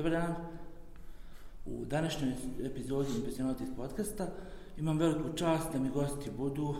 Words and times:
Dobar 0.00 0.12
dan. 0.12 0.34
U 1.66 1.84
današnjoj 1.84 2.32
epizodi 2.64 3.08
Impressionatis 3.16 3.68
podcasta 3.76 4.28
imam 4.76 4.98
veliku 4.98 5.36
čast 5.36 5.72
da 5.72 5.78
mi 5.78 5.90
gosti 5.90 6.30
budu 6.30 6.74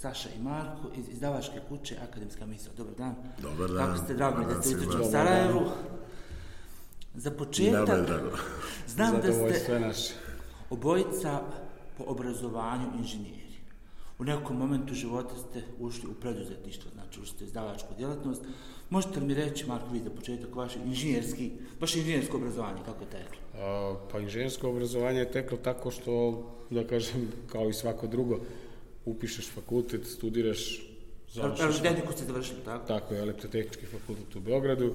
Saša 0.00 0.28
i 0.38 0.42
Marko 0.42 0.88
iz 0.96 1.08
izdavačke 1.08 1.60
kuće 1.68 1.96
Akademska 2.08 2.46
misla. 2.46 2.72
Dobar 2.76 2.94
dan. 2.94 3.14
Dobar 3.42 3.70
dan. 3.70 3.86
Kako 3.86 4.04
ste, 4.04 4.14
drago 4.14 4.38
mi 4.38 4.54
da 4.54 4.62
ste 4.62 4.76
u 4.76 5.10
Sarajevu. 5.10 5.60
Za 7.14 7.30
početak, 7.30 8.08
znam 8.86 9.20
da 9.20 9.32
ste 9.32 9.92
obojica 10.70 11.40
po 11.98 12.04
obrazovanju 12.06 12.86
inženjeri. 12.98 13.41
U 14.22 14.24
nekom 14.24 14.56
momentu 14.56 14.94
života 14.94 15.34
ste 15.36 15.62
ušli 15.80 16.08
u 16.08 16.14
preduzetništvo, 16.14 16.90
znači 16.94 17.20
ušli 17.20 17.36
ste 17.36 17.44
izdavačku 17.44 17.94
djelatnost. 17.98 18.42
Možete 18.90 19.20
li 19.20 19.26
mi 19.26 19.34
reći, 19.34 19.66
Marko, 19.66 19.88
vi 19.92 19.98
za 20.00 20.10
početak 20.10 20.54
vaše 20.54 20.78
inženjerski, 20.86 21.50
baš 21.80 21.96
inženjersko 21.96 22.36
obrazovanje, 22.36 22.80
kako 22.84 23.04
je 23.04 23.10
teklo? 23.10 23.38
A, 23.54 23.96
Pa 24.12 24.20
inženjersko 24.20 24.68
obrazovanje 24.68 25.18
je 25.18 25.32
teklo 25.32 25.58
tako 25.58 25.90
što, 25.90 26.44
da 26.70 26.86
kažem, 26.86 27.32
kao 27.46 27.68
i 27.68 27.72
svako 27.72 28.06
drugo, 28.06 28.38
upišeš 29.04 29.50
fakultet, 29.50 30.06
studiraš, 30.06 30.86
završiš... 31.32 31.64
Elektrotehniku 31.64 32.12
ste 32.12 32.24
završili, 32.24 32.60
tako? 32.64 32.86
Tako 32.86 33.14
je, 33.14 33.20
elektrotehnički 33.20 33.86
fakultet 33.86 34.36
u 34.36 34.40
Beogradu. 34.40 34.94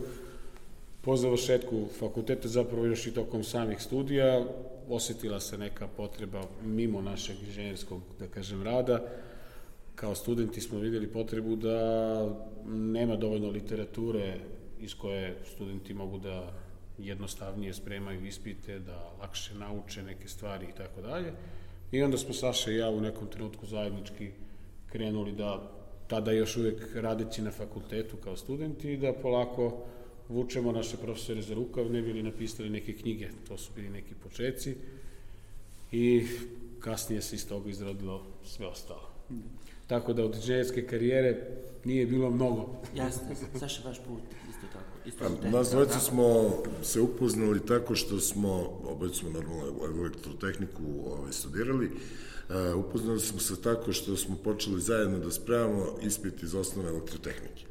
Po 1.02 1.18
završetku 1.18 1.86
fakulteta, 2.00 2.48
zapravo 2.48 2.86
još 2.86 3.08
i 3.08 3.14
tokom 3.14 3.44
samih 3.44 3.82
studija, 3.82 4.46
osetila 4.90 5.40
se 5.40 5.58
neka 5.58 5.88
potreba 5.88 6.44
mimo 6.64 7.02
našeg 7.02 7.36
inženjerskog, 7.48 8.02
da 8.20 8.28
kažem, 8.28 8.64
rada. 8.64 9.27
Kao 9.98 10.16
studenti 10.16 10.62
smo 10.62 10.80
vidjeli 10.80 11.08
potrebu 11.08 11.56
da 11.56 11.80
nema 12.66 13.16
dovoljno 13.16 13.50
literature 13.50 14.40
iz 14.80 14.96
koje 14.96 15.38
studenti 15.46 15.94
mogu 15.94 16.18
da 16.18 16.54
jednostavnije 16.98 17.74
spremaju 17.74 18.26
ispite, 18.26 18.80
da 18.80 19.12
lakše 19.20 19.56
nauče 19.56 20.04
neke 20.04 20.28
stvari 20.28 20.66
i 20.70 20.78
tako 20.78 21.02
dalje. 21.02 21.34
I 21.92 22.04
onda 22.04 22.18
smo 22.18 22.34
Saša 22.34 22.72
i 22.72 22.76
ja 22.76 22.90
u 22.90 23.02
nekom 23.02 23.28
trenutku 23.28 23.66
zajednički 23.66 24.32
krenuli 24.92 25.32
da 25.32 25.72
tada 26.08 26.32
još 26.32 26.58
uvijek 26.58 26.96
radeći 26.96 27.42
na 27.42 27.52
fakultetu 27.52 28.18
kao 28.18 28.38
studenti, 28.38 28.98
da 28.98 29.14
polako 29.14 29.86
vučemo 30.30 30.72
naše 30.72 30.98
profesore 30.98 31.42
za 31.42 31.54
rukav, 31.54 31.92
ne 31.92 32.02
bili 32.02 32.24
napisali 32.24 32.70
neke 32.70 32.94
knjige, 32.94 33.30
to 33.48 33.58
su 33.58 33.72
bili 33.76 33.90
neki 33.90 34.16
počeci 34.24 34.76
i 35.92 36.28
kasnije 36.80 37.22
se 37.22 37.36
iz 37.36 37.48
toga 37.48 37.70
izrodilo 37.70 38.24
sve 38.44 38.68
ostalo. 38.68 39.10
Tako 39.88 40.14
da 40.14 40.24
od 40.24 40.36
inženjerske 40.36 40.88
karijere 40.88 41.38
nije 41.84 42.06
bilo 42.06 42.30
mnogo. 42.30 42.70
Jasno, 42.96 43.22
Saša, 43.60 43.82
vaš 43.88 43.98
put, 43.98 44.22
isto 44.50 44.68
tako. 44.74 45.08
Isto 45.08 45.20
Pa, 45.20 45.30
tehnika, 45.30 45.58
nas 45.58 45.70
dvojica 45.70 45.94
tako? 45.94 46.06
smo 46.06 46.54
se 46.84 47.02
upoznali 47.02 47.66
tako 47.66 47.96
što 47.96 48.20
smo, 48.20 48.80
oboje 48.84 49.14
smo 49.14 49.30
normalno 49.30 49.64
elektrotehniku 50.02 50.84
ovaj, 51.06 51.32
studirali, 51.32 51.92
e, 52.50 52.74
upoznali 52.74 53.20
smo 53.20 53.40
se 53.40 53.62
tako 53.62 53.94
što 53.94 54.18
smo 54.18 54.36
počeli 54.44 54.82
zajedno 54.82 55.20
da 55.20 55.32
spremamo 55.32 55.86
ispit 56.04 56.44
iz 56.44 56.56
osnove 56.56 56.90
elektrotehnike. 56.90 57.66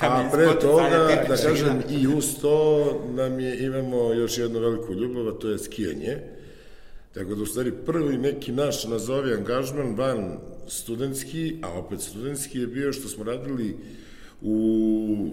A 0.00 0.28
pre 0.32 0.58
toga, 0.60 1.24
da 1.28 1.36
kažem, 1.36 1.82
i 1.90 2.06
uz 2.06 2.40
to 2.40 2.84
nam 3.14 3.40
je, 3.40 3.64
imamo 3.66 4.12
još 4.12 4.38
jednu 4.38 4.60
veliku 4.60 4.92
ljubav, 4.92 5.28
a 5.28 5.38
to 5.38 5.50
je 5.50 5.58
skijanje. 5.58 6.18
Tako 7.14 7.34
da, 7.34 7.42
u 7.42 7.46
stvari, 7.46 7.72
prvi 7.86 8.18
neki 8.18 8.52
naš, 8.52 8.84
nazovi, 8.84 9.32
angažman 9.32 9.94
van 9.96 10.38
studentski, 10.68 11.56
a 11.62 11.78
opet 11.78 12.00
studentski 12.00 12.58
je 12.58 12.66
bio 12.66 12.92
što 12.92 13.08
smo 13.08 13.24
radili 13.24 13.76
u 14.42 15.30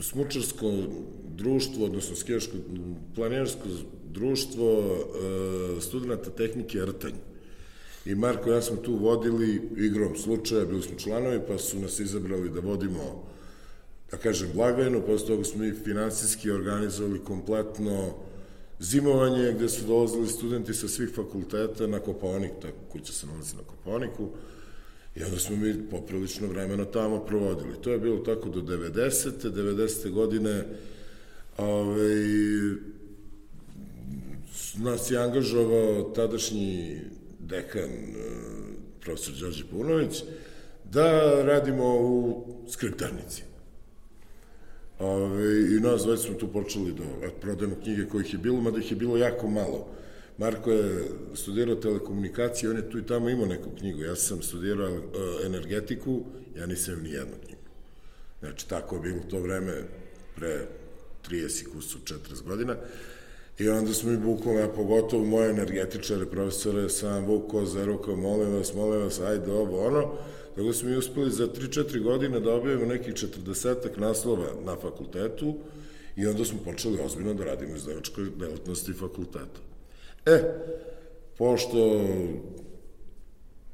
smučarsko 0.00 0.72
društvo, 1.36 1.84
odnosno 1.84 2.16
skijaško 2.16 2.52
planirsko 3.14 3.68
društvo 4.10 4.96
e, 5.76 5.80
studenta 5.80 6.30
tehnike 6.30 6.78
Rtanj. 6.78 7.14
I 8.06 8.14
Marko 8.14 8.50
i 8.50 8.52
ja 8.52 8.62
smo 8.62 8.76
tu 8.76 8.94
vodili 8.96 9.62
igrom 9.76 10.16
slučaja, 10.16 10.64
bili 10.64 10.82
smo 10.82 10.98
članovi, 10.98 11.40
pa 11.48 11.58
su 11.58 11.78
nas 11.78 12.00
izabrali 12.00 12.50
da 12.50 12.60
vodimo, 12.60 13.26
da 14.10 14.16
kažem, 14.16 14.48
blagajnu, 14.54 15.02
posle 15.06 15.26
toga 15.26 15.44
smo 15.44 15.64
i 15.64 15.72
finansijski 15.72 16.50
organizovali 16.50 17.24
kompletno 17.24 18.14
zimovanje 18.80 19.52
gde 19.52 19.68
su 19.68 19.86
dolazili 19.86 20.28
studenti 20.28 20.74
sa 20.74 20.88
svih 20.88 21.10
fakulteta 21.14 21.86
na 21.86 22.00
Koponik, 22.00 22.52
ta 22.62 22.68
kuća 22.92 23.12
se 23.12 23.26
nalazi 23.26 23.56
na 23.56 23.62
Koponiku, 23.62 24.28
i 25.16 25.22
onda 25.22 25.38
smo 25.38 25.56
mi 25.56 25.90
poprilično 25.90 26.48
vremena 26.48 26.84
tamo 26.84 27.20
provodili. 27.20 27.82
To 27.82 27.90
je 27.90 27.98
bilo 27.98 28.18
tako 28.18 28.48
do 28.48 28.60
90. 28.60 29.30
90. 29.50 30.10
godine 30.10 30.64
ovaj, 31.58 32.24
nas 34.76 35.10
je 35.10 35.18
angažovao 35.18 36.02
tadašnji 36.02 37.00
dekan, 37.38 37.90
eh, 37.90 38.14
profesor 39.00 39.34
Đorđe 39.40 39.64
Punović, 39.70 40.22
da 40.84 41.42
radimo 41.42 41.96
u 42.00 42.46
skriptarnici. 42.70 43.42
Ove, 44.98 45.76
I 45.76 45.80
nas 45.80 46.06
već 46.06 46.20
smo 46.20 46.34
tu 46.34 46.52
počeli 46.52 46.92
da 46.92 47.30
prodajemo 47.40 47.76
knjige 47.82 48.06
kojih 48.08 48.32
je 48.32 48.38
bilo, 48.38 48.60
mada 48.60 48.78
ih 48.78 48.90
je 48.90 48.96
bilo 48.96 49.16
jako 49.16 49.48
malo. 49.48 49.86
Marko 50.38 50.70
je 50.70 51.04
studirao 51.34 51.74
telekomunikacije, 51.74 52.70
on 52.70 52.76
je 52.76 52.90
tu 52.90 52.98
i 52.98 53.06
tamo 53.06 53.30
imao 53.30 53.46
neku 53.46 53.70
knjigu. 53.78 54.02
Ja 54.02 54.16
sam 54.16 54.42
studirao 54.42 54.88
e, 54.88 55.00
energetiku, 55.46 56.22
ja 56.56 56.66
nisam 56.66 57.02
ni 57.02 57.10
jednu 57.10 57.34
knjigu. 57.44 57.60
Znači, 58.40 58.68
tako 58.68 58.96
je 58.96 59.02
bilo 59.02 59.20
to 59.30 59.40
vreme 59.40 59.82
pre 60.36 60.66
30 61.30 61.62
i 61.62 61.64
kusu, 61.64 61.98
40 61.98 62.42
godina. 62.42 62.76
I 63.58 63.68
onda 63.68 63.92
smo 63.92 64.10
mi 64.10 64.16
bukvalno, 64.16 64.60
ja 64.60 64.68
pogotovo 64.68 65.24
moje 65.24 65.50
energetičare, 65.50 66.26
profesore, 66.26 66.88
sam 66.88 67.24
vukao 67.24 67.66
za 67.66 67.84
rukom, 67.84 68.20
molim 68.20 68.52
vas, 68.52 68.74
molim 68.74 69.00
vas, 69.00 69.20
ajde 69.20 69.52
ovo, 69.52 69.86
ono. 69.86 70.12
Tako 70.54 70.66
da 70.66 70.72
smo 70.72 70.88
mi 70.88 70.96
uspeli 70.96 71.30
za 71.30 71.46
3-4 71.46 72.02
godine 72.02 72.40
da 72.40 72.54
objavimo 72.54 72.86
nekih 72.86 73.14
40 73.14 73.76
naslova 73.96 74.46
na 74.64 74.76
fakultetu 74.76 75.54
i 76.16 76.26
onda 76.26 76.44
smo 76.44 76.58
počeli 76.64 76.98
ozbiljno 77.04 77.34
da 77.34 77.44
radimo 77.44 77.76
iz 77.76 77.84
devačkoj 77.84 78.24
delatnosti 78.38 78.92
fakulteta. 78.92 79.60
E, 80.26 80.42
pošto 81.38 82.04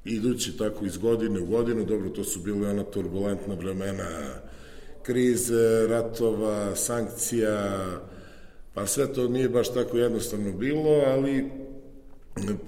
idući 0.04 0.56
tako 0.56 0.84
iz 0.84 0.96
godine 0.96 1.40
u 1.40 1.46
godinu, 1.46 1.84
dobro, 1.84 2.08
to 2.10 2.24
su 2.24 2.40
bile 2.40 2.70
ona 2.70 2.84
turbulentna 2.84 3.54
vremena, 3.54 4.40
krize, 5.02 5.86
ratova, 5.86 6.76
sankcija, 6.76 7.86
pa 8.74 8.86
sve 8.86 9.12
to 9.12 9.28
nije 9.28 9.48
baš 9.48 9.74
tako 9.74 9.98
jednostavno 9.98 10.52
bilo, 10.52 11.02
ali 11.06 11.50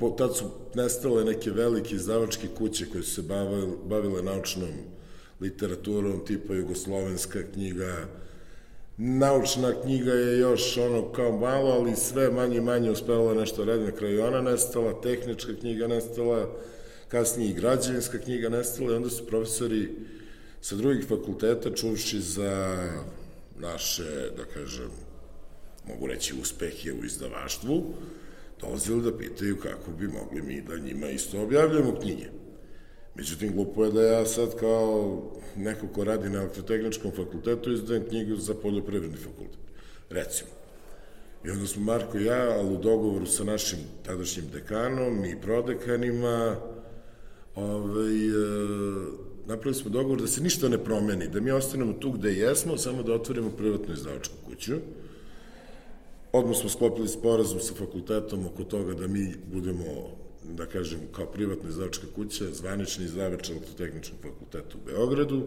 po, 0.00 0.10
tad 0.10 0.36
su 0.36 0.44
nestale 0.74 1.24
neke 1.24 1.50
velike 1.50 1.94
izdavačke 1.94 2.48
kuće 2.58 2.86
koje 2.92 3.02
su 3.02 3.14
se 3.14 3.22
bavile, 3.22 3.66
bavile 3.84 4.22
naučnom 4.22 4.70
literaturom, 5.40 6.26
tipa 6.26 6.54
Jugoslovenska 6.54 7.38
knjiga, 7.52 8.06
naučna 8.96 9.72
knjiga 9.82 10.12
je 10.12 10.38
još 10.38 10.76
ono 10.76 11.12
kao 11.12 11.38
malo, 11.38 11.70
ali 11.70 11.96
sve 11.96 12.30
manje 12.30 12.56
i 12.56 12.60
manje 12.60 12.90
uspevala 12.90 13.34
nešto 13.34 13.64
radi. 13.64 13.84
Na 13.84 13.92
kraju 13.92 14.24
ona 14.24 14.40
nestala, 14.40 15.00
tehnička 15.00 15.52
knjiga 15.60 15.86
nestala, 15.86 16.48
kasnije 17.08 17.50
i 17.50 17.54
građevinska 17.54 18.18
knjiga 18.18 18.48
nestala 18.48 18.92
i 18.92 18.96
onda 18.96 19.10
su 19.10 19.26
profesori 19.26 19.88
sa 20.60 20.76
drugih 20.76 21.06
fakulteta 21.08 21.74
čuvši 21.74 22.20
za 22.20 22.88
naše, 23.58 24.30
da 24.36 24.44
kažem, 24.44 24.90
mogu 25.88 26.06
reći 26.06 26.34
uspehe 26.42 26.92
u 26.92 27.04
izdavaštvu, 27.04 27.84
dolazili 28.62 29.02
da 29.02 29.16
pitaju 29.18 29.56
kako 29.56 29.90
bi 29.90 30.08
mogli 30.08 30.42
mi 30.42 30.60
da 30.60 30.76
njima 30.76 31.08
isto 31.08 31.42
objavljamo 31.42 31.94
knjige. 32.00 32.26
Međutim, 33.14 33.52
glupo 33.52 33.84
je 33.84 33.92
da 33.92 34.02
ja 34.02 34.26
sad 34.26 34.56
kao 34.56 35.22
neko 35.56 35.86
ko 35.88 36.04
radi 36.04 36.30
na 36.30 36.38
elektrotehničkom 36.38 37.10
fakultetu 37.16 37.72
izdajem 37.72 38.04
knjigu 38.08 38.36
za 38.36 38.54
poljoprivredni 38.54 39.16
fakultet. 39.16 39.60
Recimo. 40.10 40.50
I 41.44 41.50
onda 41.50 41.66
smo 41.66 41.82
Marko 41.82 42.18
i 42.18 42.24
ja, 42.24 42.50
ali 42.58 42.74
u 42.74 42.78
dogovoru 42.78 43.26
sa 43.26 43.44
našim 43.44 43.78
tadašnjim 44.06 44.44
dekanom 44.52 45.24
i 45.24 45.40
prodekanima, 45.40 46.56
ovaj, 47.54 48.28
e, 48.28 48.32
napravili 49.46 49.74
smo 49.74 49.90
dogovor 49.90 50.20
da 50.20 50.26
se 50.26 50.40
ništa 50.40 50.68
ne 50.68 50.84
promeni, 50.84 51.28
da 51.28 51.40
mi 51.40 51.50
ostanemo 51.50 51.92
tu 51.92 52.10
gde 52.10 52.32
jesmo, 52.32 52.76
samo 52.78 53.02
da 53.02 53.14
otvorimo 53.14 53.50
privatnu 53.50 53.94
izdavačku 53.94 54.34
kuću. 54.46 54.76
Odmah 56.32 56.56
smo 56.56 56.68
sklopili 56.68 57.08
sporazum 57.08 57.60
sa 57.60 57.74
fakultetom 57.74 58.46
oko 58.46 58.64
toga 58.64 58.94
da 58.94 59.06
mi 59.06 59.34
budemo, 59.52 59.84
da 60.44 60.66
kažem, 60.66 61.00
kao 61.12 61.26
privatna 61.26 61.68
izdavačka 61.68 62.06
kuća, 62.14 62.44
zvanični 62.52 63.04
izdavač 63.04 63.50
elektrotehničkog 63.50 64.18
fakulteta 64.22 64.78
u 64.78 64.86
Beogradu, 64.86 65.42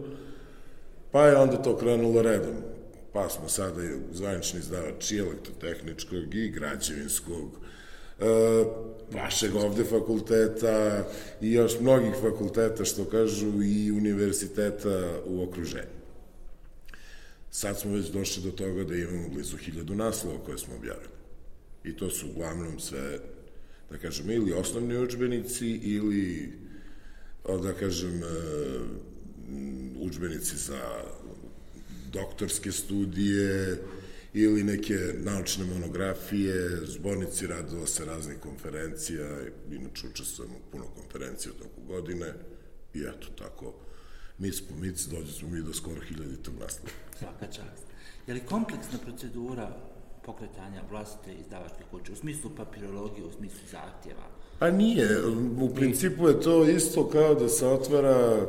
pa 1.10 1.26
je 1.26 1.36
onda 1.36 1.62
to 1.62 1.76
krenulo 1.76 2.22
redom. 2.22 2.54
Pa 3.12 3.28
smo 3.28 3.48
sada 3.48 3.82
zvanični 4.12 4.60
izdavač 4.60 5.10
i 5.10 5.18
elektrotehničkog 5.18 6.34
i 6.34 6.48
građevinskog, 6.50 7.50
e, 8.20 8.24
vašeg 9.12 9.56
ovde 9.56 9.84
fakulteta 9.84 11.04
i 11.40 11.52
još 11.52 11.80
mnogih 11.80 12.14
fakulteta, 12.20 12.84
što 12.84 13.04
kažu, 13.04 13.62
i 13.62 13.92
univerziteta 13.92 15.20
u 15.26 15.42
okruženju. 15.42 16.05
Sad 17.50 17.80
smo 17.80 17.92
već 17.92 18.06
došli 18.06 18.42
do 18.42 18.50
toga 18.50 18.84
da 18.84 18.96
imamo 18.96 19.28
blizu 19.28 19.56
hiljadu 19.56 19.94
naslova 19.94 20.44
koje 20.44 20.58
smo 20.58 20.74
objavili. 20.74 21.16
I 21.84 21.96
to 21.96 22.10
su 22.10 22.26
uglavnom 22.30 22.80
sve, 22.80 23.18
da 23.90 23.98
kažem, 23.98 24.30
ili 24.30 24.52
osnovni 24.52 24.98
učbenici 24.98 25.66
ili, 25.66 26.52
da 27.62 27.72
kažem, 27.72 28.22
e, 28.22 28.26
učbenici 29.98 30.56
za 30.56 30.80
doktorske 32.12 32.72
studije 32.72 33.78
ili 34.34 34.64
neke 34.64 34.98
naučne 35.14 35.64
monografije, 35.64 36.80
zbornici 36.86 37.46
radila 37.46 37.86
se 37.86 38.04
raznih 38.04 38.38
konferencija, 38.38 39.26
inače 39.70 40.06
učestvujemo 40.06 40.54
puno 40.72 40.84
konferencija 40.84 41.52
u 41.52 41.62
toku 41.62 41.80
godine 41.86 42.34
i 42.94 43.00
eto 43.00 43.28
tako, 43.38 43.74
mic 44.38 44.60
po 44.60 44.74
mic, 44.74 45.06
dođe 45.06 45.32
smo 45.32 45.48
mi 45.48 45.62
do 45.62 45.72
skoro 45.72 46.00
hiljaditog 46.00 46.54
naslova. 46.60 46.90
Svaka 47.18 47.46
čast. 47.46 47.86
Je 48.26 48.34
li 48.34 48.40
kompleksna 48.40 48.98
procedura 48.98 49.76
pokretanja 50.24 50.82
vlastite 50.90 51.34
izdavačke 51.40 51.84
kuće, 51.90 52.12
u 52.12 52.16
smislu 52.16 52.50
papirologije, 52.56 53.26
u 53.26 53.32
smislu 53.32 53.60
zahtjeva? 53.70 54.26
Pa 54.58 54.70
nije, 54.70 55.26
u 55.60 55.74
principu 55.74 56.28
je 56.28 56.40
to 56.40 56.64
isto 56.64 57.08
kao 57.08 57.34
da 57.34 57.48
se 57.48 57.66
otvara 57.66 58.46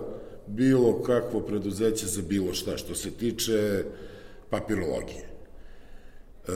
bilo 0.48 1.02
kakvo 1.04 1.40
preduzeće 1.40 2.06
za 2.06 2.22
bilo 2.22 2.54
šta 2.54 2.78
što 2.78 2.96
se 2.96 3.12
tiče 3.12 3.84
papirologije. 4.50 5.30
E, 6.48 6.52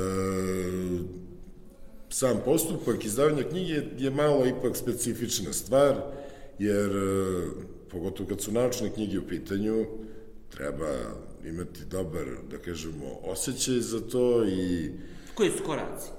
sam 2.10 2.42
postupak 2.46 3.06
izdavanja 3.06 3.44
knjige 3.44 3.84
je 3.98 4.10
malo 4.10 4.46
ipak 4.46 4.78
specifična 4.78 5.54
stvar, 5.54 5.96
jer 6.60 6.92
pogotovo 7.92 8.30
kad 8.30 8.42
su 8.42 8.52
naučne 8.52 8.90
knjige 8.94 9.20
u 9.20 9.28
pitanju, 9.28 9.86
treba 10.50 10.92
imati 11.46 11.86
dobar, 11.86 12.26
da 12.52 12.58
kažemo, 12.58 13.20
osjećaj 13.24 13.80
za 13.80 14.00
to 14.00 14.46
i... 14.46 14.92
Koji 15.36 15.52
su 15.52 15.64
koraci? 15.66 16.10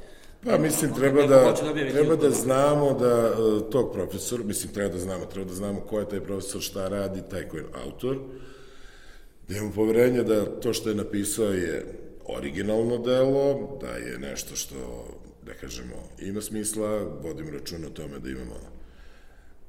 Pa 0.44 0.58
mislim 0.58 0.94
treba 0.94 1.26
da, 1.26 1.54
da 1.62 1.74
treba 1.92 2.16
da 2.16 2.30
znamo 2.30 2.94
da 2.94 3.30
uh, 3.30 3.70
tog 3.70 3.92
profesora, 3.92 4.44
mislim 4.44 4.72
treba 4.72 4.88
da 4.88 4.98
znamo, 4.98 5.24
treba 5.24 5.48
da 5.48 5.54
znamo 5.54 5.80
ko 5.80 5.98
je 5.98 6.08
taj 6.08 6.20
profesor, 6.20 6.60
šta 6.60 6.88
radi, 6.88 7.22
taj 7.30 7.48
ko 7.48 7.56
je 7.56 7.64
autor, 7.84 8.19
da 9.48 9.56
imamo 9.56 9.72
poverenje 9.72 10.22
da 10.22 10.60
to 10.60 10.72
što 10.72 10.88
je 10.88 10.94
napisao 10.94 11.52
je 11.52 11.86
originalno 12.26 12.98
delo, 12.98 13.78
da 13.80 13.88
je 13.88 14.19
nešto 14.19 14.56
što, 14.56 15.06
da 15.46 15.54
kažemo, 15.54 15.94
ima 16.20 16.40
smisla, 16.40 17.02
vodim 17.22 17.48
račun 17.48 17.84
o 17.84 17.90
tome 17.90 18.19
da 18.19 18.30
imamo 18.30 18.56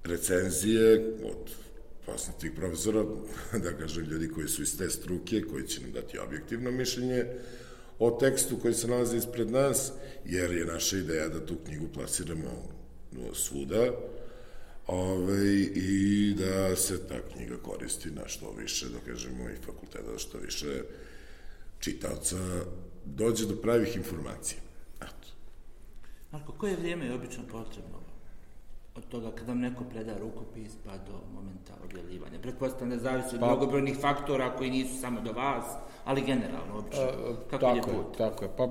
recenzije 0.03 1.13
od 1.23 1.62
poznatih 2.05 2.51
profesora, 2.55 3.03
da 3.63 3.77
kažem, 3.77 4.05
ljudi 4.05 4.29
koji 4.29 4.47
su 4.47 4.61
iz 4.61 4.77
te 4.77 4.89
struke, 4.89 5.41
koji 5.41 5.67
će 5.67 5.81
nam 5.81 5.91
dati 5.91 6.19
objektivno 6.19 6.71
mišljenje 6.71 7.25
o 7.99 8.11
tekstu 8.11 8.57
koji 8.61 8.73
se 8.73 8.87
nalazi 8.87 9.17
ispred 9.17 9.51
nas, 9.51 9.91
jer 10.25 10.51
je 10.51 10.65
naša 10.65 10.97
ideja 10.97 11.29
da 11.29 11.45
tu 11.45 11.55
knjigu 11.65 11.87
plasiramo 11.93 12.69
svuda, 13.33 13.91
ove, 14.87 15.61
i 15.75 16.35
da 16.39 16.75
se 16.75 17.07
ta 17.07 17.15
knjiga 17.33 17.57
koristi 17.57 18.11
na 18.11 18.27
što 18.27 18.51
više, 18.51 18.85
da 18.89 19.11
kažemo, 19.11 19.49
i 19.49 19.65
fakulteta, 19.65 20.11
da 20.11 20.17
što 20.17 20.37
više 20.37 20.83
čitaoca 21.79 22.37
dođe 23.05 23.45
do 23.45 23.55
pravih 23.55 23.95
informacija. 23.95 24.59
Eto. 25.01 25.27
Marko, 26.31 26.51
koje 26.51 26.75
vrijeme 26.75 27.05
je 27.05 27.13
obično 27.13 27.43
potrebno 27.51 28.02
od 28.95 29.07
toga 29.07 29.31
kad 29.31 29.47
vam 29.47 29.59
neko 29.59 29.83
preda 29.83 30.17
rukopis 30.17 30.71
pa 30.85 30.91
do 30.91 31.19
momenta 31.35 31.73
objavljivanja? 31.83 32.39
Pretpostavljam 32.41 32.89
da 32.89 33.03
zavisi 33.03 33.35
od 33.35 33.39
pa, 33.39 33.47
mnogobrojnih 33.47 33.97
faktora 33.97 34.55
koji 34.55 34.71
nisu 34.71 35.01
samo 35.01 35.21
do 35.21 35.31
vas, 35.31 35.65
ali 36.05 36.21
generalno, 36.21 36.77
obično. 36.77 37.03
A, 37.03 37.35
kako 37.49 37.65
tako 37.65 37.75
je 37.75 37.81
put? 37.81 38.17
Tako 38.17 38.45
je, 38.45 38.49
pa 38.57 38.69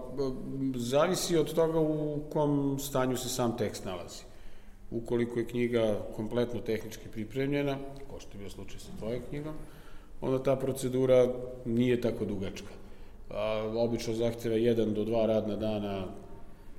zavisi 0.77 1.37
od 1.37 1.55
toga 1.55 1.81
u 1.81 2.21
kom 2.33 2.79
stanju 2.79 3.17
se 3.17 3.29
sam 3.29 3.57
tekst 3.57 3.85
nalazi. 3.85 4.23
Ukoliko 4.91 5.39
je 5.39 5.47
knjiga 5.47 5.99
kompletno 6.17 6.61
tehnički 6.61 7.09
pripremljena, 7.09 7.77
ko 8.11 8.21
što 8.21 8.33
je 8.33 8.39
bio 8.39 8.51
slučaj 8.51 8.81
sa 8.81 8.91
tvojom 8.99 9.23
knjigom, 9.29 9.55
onda 10.21 10.43
ta 10.43 10.57
procedura 10.57 11.29
nije 11.65 12.01
tako 12.01 12.25
dugačka 12.25 12.83
a, 13.31 13.73
obično 13.77 14.15
zahteva 14.15 14.57
jedan 14.57 14.95
do 14.95 15.05
dva 15.05 15.27
radna 15.27 15.57
dana 15.57 16.05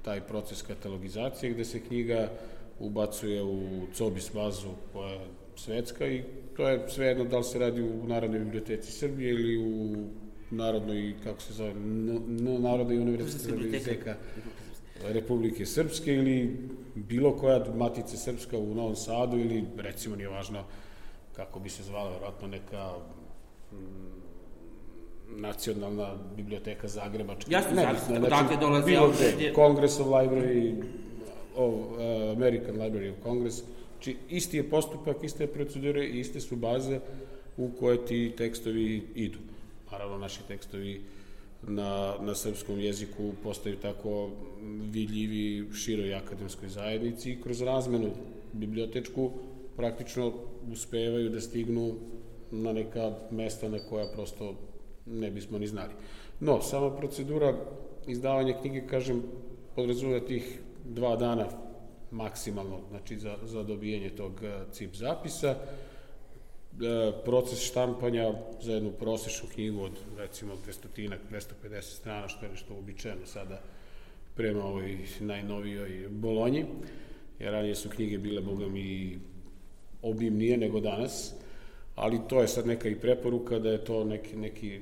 taj 0.02 0.22
proces 0.22 0.62
katalogizacije 0.62 1.54
gde 1.54 1.66
se 1.66 1.80
knjiga 1.80 2.30
ubacuje 2.80 3.44
u 3.44 3.88
COBIS 3.94 4.32
bazu 4.34 4.70
koja 4.94 5.10
je 5.10 5.28
svetska 5.56 6.08
i 6.08 6.24
to 6.56 6.70
je 6.70 6.90
svejedno 6.90 7.24
da 7.24 7.38
li 7.38 7.44
se 7.44 7.60
radi 7.60 7.82
u 7.82 8.08
Narodnoj 8.08 8.40
biblioteci 8.40 8.92
Srbije 8.92 9.34
ili 9.34 9.58
u 9.58 10.06
Narodnoj, 10.52 11.14
kako 11.24 11.42
se 11.42 11.54
zove, 11.54 11.74
Narodnoj 12.60 13.00
univerzitetska 13.00 13.56
biblioteka 13.56 14.16
Republike 15.04 15.66
Srpske 15.66 16.14
ili 16.14 16.58
bilo 16.96 17.38
koja 17.38 17.66
matice 17.76 18.18
srpska 18.18 18.58
u 18.58 18.76
Novom 18.76 18.96
Sadu 18.96 19.38
ili 19.38 19.64
recimo 19.78 20.16
nije 20.16 20.30
važno 20.30 20.64
kako 21.36 21.60
bi 21.60 21.70
se 21.70 21.84
zvala, 21.84 22.10
verovatno 22.10 22.48
neka 22.48 22.94
nacionalna 25.28 26.16
biblioteka 26.36 26.88
Zagrebačka. 26.88 27.52
Jasno, 27.52 27.76
zavisno, 27.76 28.08
znači, 28.08 28.26
odakle 28.26 28.58
dolazi 28.58 28.92
bilo 28.92 29.12
gde, 29.12 29.54
Congress 29.56 30.00
of 30.00 30.08
Library, 30.08 30.84
of, 31.56 31.74
uh, 31.74 31.98
American 32.38 32.76
Library 32.76 33.12
of 33.12 33.24
Congress, 33.24 33.64
znači 33.94 34.18
isti 34.30 34.58
je 34.58 34.70
postupak, 34.70 35.24
iste 35.24 35.48
procedure 35.48 36.06
i 36.06 36.20
iste 36.20 36.40
su 36.40 36.56
baze 36.56 37.00
u 37.58 37.70
koje 37.80 38.06
ti 38.06 38.32
tekstovi 38.38 39.04
idu. 39.16 39.38
Naravno, 39.92 40.18
naši 40.18 40.40
tekstovi 40.48 41.02
na, 41.68 42.16
na 42.22 42.36
srpskom 42.36 42.80
jeziku 42.80 43.34
postaju 43.44 43.76
tako 43.82 44.30
vidljivi 44.92 45.74
široj 45.74 46.16
akademskoj 46.16 46.70
zajednici 46.70 47.32
i 47.32 47.42
kroz 47.42 47.62
razmenu 47.62 48.10
bibliotečku 48.54 49.32
praktično 49.78 50.34
uspevaju 50.72 51.30
da 51.30 51.42
stignu 51.42 51.96
na 52.52 52.74
neka 52.74 53.14
mesta 53.32 53.70
na 53.70 53.80
koja 53.90 54.06
prosto 54.14 54.56
ne 55.06 55.32
bismo 55.32 55.60
ni 55.60 55.68
znali. 55.68 55.94
No, 56.40 56.62
sama 56.62 56.96
procedura 56.96 57.54
izdavanja 58.08 58.58
knjige, 58.62 58.88
kažem, 58.88 59.24
podrazumeva 59.76 60.20
tih 60.20 60.60
dva 60.86 61.16
dana 61.16 61.48
maksimalno, 62.12 62.80
znači 62.90 63.18
za, 63.18 63.38
za 63.44 63.64
dobijanje 63.64 64.10
tog 64.10 64.44
eh, 64.44 64.64
CIP 64.72 64.96
zapisa. 64.96 65.56
E, 66.82 67.12
proces 67.26 67.60
štampanja 67.60 68.34
za 68.62 68.74
jednu 68.74 68.92
prosečnu 68.92 69.50
knjigu 69.54 69.82
od 69.82 69.92
recimo 70.18 70.54
200 70.96 71.18
250 71.32 71.82
strana, 71.82 72.28
što 72.28 72.46
je 72.46 72.52
nešto 72.52 72.74
uobičajeno 72.74 73.26
sada 73.26 73.62
prema 74.36 74.66
ovoj 74.66 74.98
najnovijoj 75.20 76.08
Bolonji, 76.10 76.66
jer 77.40 77.52
ranije 77.52 77.76
su 77.76 77.90
knjige 77.90 78.18
bile, 78.18 78.42
boga 78.42 78.68
mi, 78.68 79.20
obimnije 80.02 80.58
nego 80.58 80.80
danas, 80.80 81.34
ali 81.96 82.20
to 82.30 82.42
je 82.42 82.48
sad 82.48 82.68
neka 82.68 82.90
i 82.90 83.00
preporuka 83.00 83.60
da 83.60 83.70
je 83.70 83.86
to 83.86 84.04
neki, 84.04 84.36
neki 84.36 84.80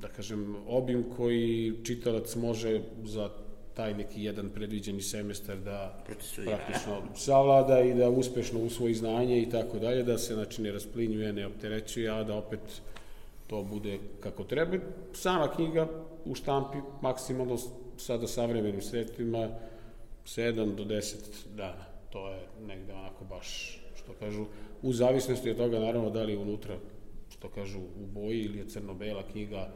da 0.00 0.08
kažem, 0.08 0.56
obim 0.66 1.04
koji 1.16 1.74
čitalac 1.84 2.36
može 2.36 2.80
za 3.04 3.30
taj 3.78 3.94
neki 3.94 4.24
jedan 4.24 4.48
predviđeni 4.50 5.02
semestar 5.02 5.56
da 5.56 6.02
praktično 6.44 7.02
savlada 7.14 7.80
i 7.80 7.94
da 7.94 8.08
uspešno 8.10 8.60
usvoji 8.60 8.94
znanje 8.94 9.42
i 9.42 9.50
tako 9.50 9.78
dalje, 9.78 10.02
da 10.02 10.18
se 10.18 10.34
znači 10.34 10.62
ne 10.62 10.72
rasplinjuje, 10.72 11.32
ne 11.32 11.46
opterećuje, 11.46 12.10
a 12.10 12.24
da 12.24 12.34
opet 12.34 12.80
to 13.46 13.62
bude 13.62 13.98
kako 14.20 14.44
treba. 14.44 14.76
Sama 15.12 15.46
knjiga 15.54 15.86
u 16.24 16.34
štampi 16.34 16.78
maksimalno 17.02 17.58
sada 17.96 18.26
savremenim 18.26 18.82
sredstvima 18.82 19.48
7 20.26 20.74
do 20.74 20.84
10 20.84 21.14
dana. 21.54 21.86
To 22.10 22.28
je 22.28 22.40
negde 22.66 22.92
onako 22.92 23.24
baš, 23.24 23.80
što 23.96 24.12
kažu, 24.12 24.46
u 24.82 24.92
zavisnosti 24.92 25.50
od 25.50 25.56
toga 25.56 25.78
naravno 25.78 26.10
da 26.10 26.22
li 26.22 26.32
je 26.32 26.38
unutra, 26.38 26.76
što 27.30 27.48
kažu, 27.48 27.78
u 27.78 28.06
boji 28.06 28.40
ili 28.40 28.58
je 28.58 28.68
crno-bela 28.68 29.22
knjiga, 29.32 29.68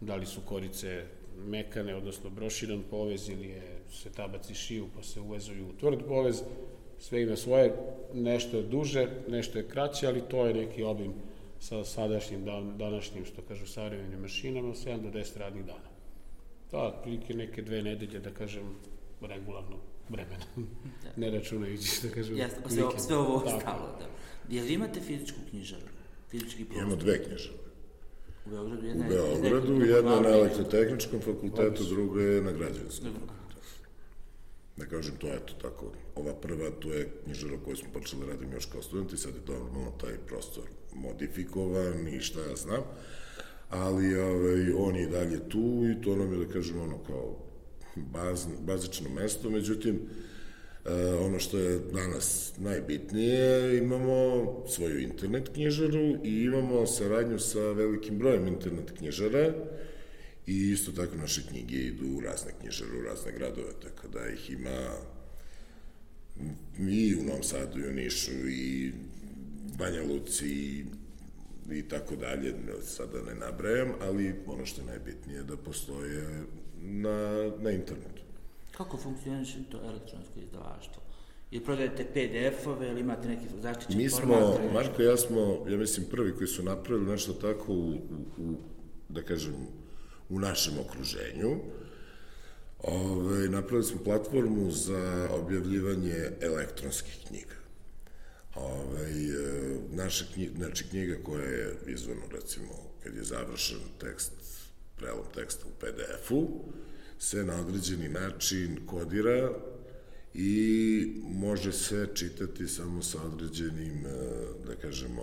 da 0.00 0.16
li 0.16 0.26
su 0.26 0.40
korice 0.48 1.04
mekane, 1.46 1.94
odnosno 1.94 2.30
broširan 2.30 2.82
povez 2.90 3.28
ili 3.28 3.48
je, 3.48 3.62
se 3.90 4.10
tabaci 4.10 4.54
šiju 4.54 4.88
pa 4.96 5.02
se 5.02 5.20
uvezuju 5.20 5.68
u 5.68 5.72
tvrd 5.72 5.98
povez, 6.08 6.42
sve 6.98 7.22
ima 7.22 7.36
svoje, 7.36 7.74
nešto 8.14 8.56
je 8.56 8.62
duže, 8.62 9.08
nešto 9.28 9.58
je 9.58 9.68
kraće, 9.68 10.06
ali 10.06 10.22
to 10.30 10.46
je 10.46 10.54
neki 10.54 10.82
obim 10.82 11.12
sa 11.60 11.84
sadašnjim, 11.84 12.44
dan, 12.44 12.78
današnjim, 12.78 13.24
što 13.24 13.42
kažu, 13.42 13.66
savremenim 13.66 14.20
mašinama, 14.20 14.74
7 14.74 15.02
do 15.02 15.18
10 15.18 15.38
radnih 15.38 15.64
dana. 15.64 15.90
To 16.70 16.76
je 16.76 16.88
otprilike 16.88 17.34
neke 17.34 17.62
dve 17.62 17.82
nedelje, 17.82 18.20
da 18.20 18.30
kažem, 18.30 18.74
regularno 19.20 19.76
vremena, 20.08 20.44
ne 21.16 21.30
računajući, 21.30 21.90
da 22.02 22.14
kažem, 22.14 22.36
Jasno, 22.36 22.68
sve, 22.68 22.82
sve 22.98 23.16
ovo 23.16 23.34
ostalo, 23.34 23.96
da. 23.98 24.06
Jel 24.48 24.70
imate 24.70 25.00
fizičku 25.00 25.38
knjižaru? 25.50 25.86
Fizički? 26.30 26.66
Imamo 26.74 26.96
dve 26.96 27.24
knjižare. 27.24 27.58
U 28.46 28.50
Beogradu 28.50 28.86
jedna, 28.86 29.06
u 29.06 29.08
Beogradu, 29.08 29.84
jedna 29.84 30.20
na 30.20 30.28
elektrotehničkom 30.28 31.20
fakultetu, 31.20 31.84
druga 31.84 32.22
je 32.22 32.42
na 32.42 32.52
građanskom 32.52 33.12
fakultetu. 33.12 33.42
Da 34.76 34.86
kažem, 34.86 35.16
to 35.16 35.26
je 35.26 35.46
to 35.46 35.54
tako. 35.54 35.92
Ova 36.14 36.34
prva, 36.34 36.70
to 36.70 36.92
je 36.92 37.08
knjižara 37.24 37.56
koju 37.64 37.76
smo 37.76 37.88
počeli 37.92 38.26
da 38.26 38.32
radimo 38.32 38.52
još 38.54 38.66
kao 38.66 38.82
studenti, 38.82 39.16
sad 39.16 39.34
je 39.34 39.54
normalno 39.54 39.90
taj 40.00 40.16
prostor 40.26 40.64
modifikovan 40.94 42.08
i 42.08 42.20
šta 42.20 42.40
ja 42.40 42.56
znam. 42.56 42.80
ali 43.70 44.16
ovaj, 44.20 44.72
on 44.76 44.96
je 44.96 45.06
dalje 45.06 45.48
tu 45.48 45.82
i 45.92 46.02
to 46.04 46.16
nam 46.16 46.32
je, 46.32 46.46
da 46.46 46.52
kažem, 46.52 46.80
ono 46.80 46.98
kao 46.98 47.36
bazn, 47.96 48.50
bazično 48.60 49.10
mesto, 49.10 49.50
međutim, 49.50 50.00
e, 50.84 51.14
ono 51.14 51.38
što 51.38 51.58
je 51.58 51.78
danas 51.78 52.52
najbitnije, 52.58 53.78
imamo 53.78 54.46
svoju 54.68 55.00
internet 55.00 55.48
knjižaru 55.54 56.16
i 56.24 56.42
imamo 56.42 56.86
saradnju 56.86 57.38
sa 57.38 57.60
velikim 57.60 58.18
brojem 58.18 58.46
internet 58.46 58.90
knjižara 58.98 59.54
i 60.46 60.70
isto 60.70 60.92
tako 60.92 61.16
naše 61.16 61.42
knjige 61.48 61.76
idu 61.76 62.06
u 62.16 62.20
razne 62.20 62.52
knjižare, 62.60 62.98
u 62.98 63.02
razne 63.02 63.32
gradove, 63.32 63.72
tako 63.82 64.08
da 64.08 64.28
ih 64.28 64.50
ima 64.50 64.90
i 66.78 67.14
u 67.14 67.22
Novom 67.24 67.42
Sadu, 67.42 67.80
i 67.80 67.88
u 67.88 67.92
Nišu, 67.92 68.48
i 68.48 68.92
Banja 69.78 70.02
Luci, 70.02 70.46
i, 70.46 70.84
i 71.72 71.82
tako 71.88 72.16
dalje, 72.16 72.54
sada 72.84 73.22
ne 73.22 73.34
nabrajam, 73.34 73.88
ali 74.00 74.34
ono 74.46 74.66
što 74.66 74.80
je 74.80 74.86
najbitnije 74.86 75.36
je 75.36 75.44
da 75.44 75.56
postoje 75.56 76.44
na, 76.80 77.50
na 77.60 77.70
internetu. 77.70 78.21
Kako 78.76 78.96
funkcioniše 78.96 79.58
to 79.70 79.78
elektronsko 79.84 80.40
izdavaštvo? 80.40 81.02
Ili 81.50 81.64
prodajete 81.64 82.04
PDF-ove 82.04 82.88
ili 82.88 83.00
imate 83.00 83.28
neki 83.28 83.44
zaštićen 83.62 83.96
Mi 83.96 84.08
format? 84.08 84.38
smo, 84.38 84.72
Marko 84.72 85.02
i 85.02 85.04
ja 85.04 85.16
smo, 85.16 85.64
ja 85.68 85.76
mislim, 85.76 86.06
prvi 86.10 86.36
koji 86.36 86.48
su 86.48 86.62
napravili 86.62 87.10
nešto 87.10 87.32
tako 87.32 87.72
u, 87.72 87.88
u, 87.88 87.96
u 88.38 88.56
da 89.08 89.22
kažem, 89.22 89.54
u 90.28 90.38
našem 90.38 90.74
okruženju. 90.78 91.58
Ove, 92.82 93.48
napravili 93.48 93.84
smo 93.84 94.00
platformu 94.04 94.70
za 94.70 95.28
objavljivanje 95.30 96.30
elektronskih 96.40 97.18
knjiga. 97.28 97.54
Ove, 98.54 99.10
e, 99.10 99.78
naša 99.90 100.24
knjiga, 100.34 100.52
znači 100.56 100.84
knjiga 100.90 101.16
koja 101.22 101.44
je 101.44 101.76
izvano, 101.86 102.22
recimo, 102.32 102.68
kad 103.02 103.14
je 103.14 103.24
završen 103.24 103.78
tekst, 103.98 104.32
prelom 104.96 105.24
teksta 105.34 105.66
u 105.66 105.70
PDF-u, 105.80 106.48
se 107.22 107.44
na 107.44 107.60
određeni 107.60 108.08
način 108.08 108.78
kodira 108.86 109.50
i 110.34 111.06
može 111.24 111.72
se 111.72 112.08
čitati 112.14 112.68
samo 112.68 113.02
sa 113.02 113.18
određenim, 113.26 114.06
e, 114.06 114.10
da 114.66 114.74
kažemo, 114.74 115.22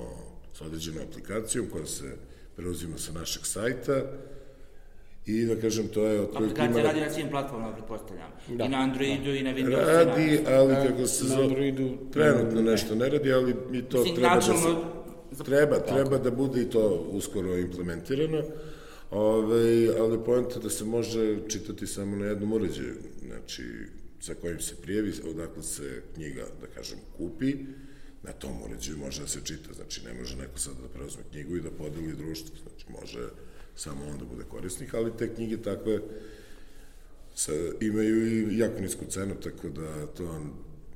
sa 0.54 0.66
određenom 0.66 1.04
aplikacijom 1.10 1.68
koja 1.72 1.86
se 1.86 2.16
preuzima 2.56 2.98
sa 2.98 3.12
našeg 3.12 3.46
sajta 3.46 4.04
i 5.26 5.46
da 5.46 5.56
kažem 5.56 5.88
to 5.88 6.06
je 6.06 6.22
otprilike 6.22 6.62
Aplikacija 6.62 6.84
radi 6.84 7.02
na 7.02 7.10
svim 7.10 7.30
platformama, 7.30 7.74
pretpostavljam. 7.74 8.32
Da, 8.48 8.66
I 8.66 8.70
na 8.70 8.78
Androidu 8.78 9.32
da. 9.32 9.38
i 9.38 9.44
na 9.44 9.54
Windowsu. 9.54 9.86
Radi, 9.86 10.40
ali 10.48 10.76
kako 10.88 11.08
se 11.08 11.26
zove, 11.26 11.44
Androidu, 11.44 11.98
trenutno 12.14 12.62
nešto 12.62 12.96
ne 12.96 13.10
radi, 13.10 13.34
ali 13.34 13.56
mi 13.70 13.82
to 13.82 13.98
Mislim, 13.98 14.16
treba 14.16 14.36
načalno, 14.36 14.84
da 15.30 15.36
se, 15.36 15.44
treba, 15.44 15.80
treba 15.80 16.18
da 16.18 16.32
bude 16.32 16.62
i 16.62 16.70
to 16.70 17.08
uskoro 17.12 17.58
implementirano. 17.58 18.44
Ove, 19.12 19.98
ali 20.00 20.24
pojenta 20.26 20.60
da 20.60 20.70
se 20.70 20.86
može 20.86 21.38
čitati 21.48 21.88
samo 21.88 22.16
na 22.16 22.26
jednom 22.26 22.54
uređaju, 22.54 22.96
znači 23.26 23.64
sa 24.20 24.34
kojim 24.34 24.60
se 24.60 24.76
prijevi, 24.76 25.14
odakle 25.30 25.64
se 25.64 26.02
knjiga, 26.16 26.46
da 26.62 26.68
kažem, 26.68 26.98
kupi, 27.18 27.56
na 28.24 28.32
tom 28.32 28.62
uređaju 28.64 28.98
može 28.98 29.22
da 29.22 29.28
se 29.28 29.40
čita, 29.44 29.74
znači 29.74 30.02
ne 30.06 30.14
može 30.14 30.38
neko 30.38 30.60
sad 30.60 30.74
da 30.82 30.88
preuzme 30.88 31.24
knjigu 31.32 31.58
i 31.58 31.62
da 31.62 31.72
podeli 31.72 32.14
društvo, 32.14 32.56
znači 32.64 32.86
može 33.02 33.30
samo 33.76 34.06
onda 34.12 34.26
bude 34.26 34.44
korisnik, 34.50 34.94
ali 34.94 35.18
te 35.18 35.36
knjige 35.36 35.58
takve 35.58 36.00
sa, 37.36 37.52
imaju 37.82 38.28
i 38.28 38.58
jako 38.58 38.82
nisku 38.82 39.06
cenu, 39.10 39.36
tako 39.36 39.70
da 39.70 40.08
to 40.08 40.42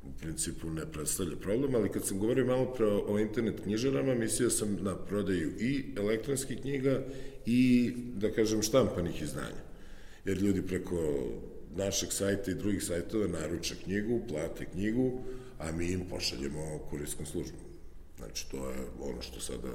u 0.03 0.19
principu 0.19 0.69
ne 0.69 0.91
predstavlja 0.91 1.35
problem, 1.35 1.75
ali 1.75 1.91
kad 1.91 2.05
sam 2.05 2.19
govorio 2.19 2.45
malo 2.45 2.73
pre 2.73 2.85
o 2.85 3.19
internet 3.19 3.61
knjižarama, 3.63 4.15
mislio 4.15 4.49
sam 4.49 4.77
na 4.81 4.95
prodaju 4.95 5.51
i 5.59 5.85
elektronskih 5.97 6.61
knjiga 6.61 7.03
i, 7.45 7.93
da 8.15 8.31
kažem, 8.31 8.61
štampanih 8.61 9.21
izdanja. 9.21 9.63
Jer 10.25 10.37
ljudi 10.37 10.61
preko 10.61 10.97
našeg 11.75 12.11
sajta 12.11 12.51
i 12.51 12.55
drugih 12.55 12.83
sajtova 12.83 13.27
naruče 13.27 13.75
knjigu, 13.83 14.21
plate 14.29 14.65
knjigu, 14.65 15.21
a 15.59 15.71
mi 15.71 15.91
im 15.91 16.05
pošaljemo 16.09 16.79
kurijskom 16.89 17.25
službom. 17.25 17.59
Znači, 18.17 18.51
to 18.51 18.69
je 18.69 18.77
ono 19.01 19.21
što 19.21 19.39
sada 19.39 19.71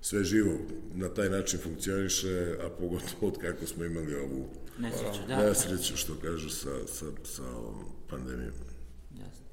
sve 0.00 0.24
živo 0.24 0.58
na 0.94 1.08
taj 1.08 1.30
način 1.30 1.60
funkcioniše, 1.60 2.56
a 2.60 2.68
pogotovo 2.68 3.28
od 3.28 3.38
kako 3.38 3.66
smo 3.66 3.84
imali 3.84 4.14
ovu 4.14 4.48
nesreću, 4.78 5.20
da. 5.28 5.36
nesreću 5.36 5.96
što 5.96 6.14
kažu 6.14 6.50
sa, 6.50 6.86
sa, 6.86 7.06
sa 7.24 7.42
ovom 7.56 7.84
pandemijom. 8.10 8.54
Jasno. 9.10 9.44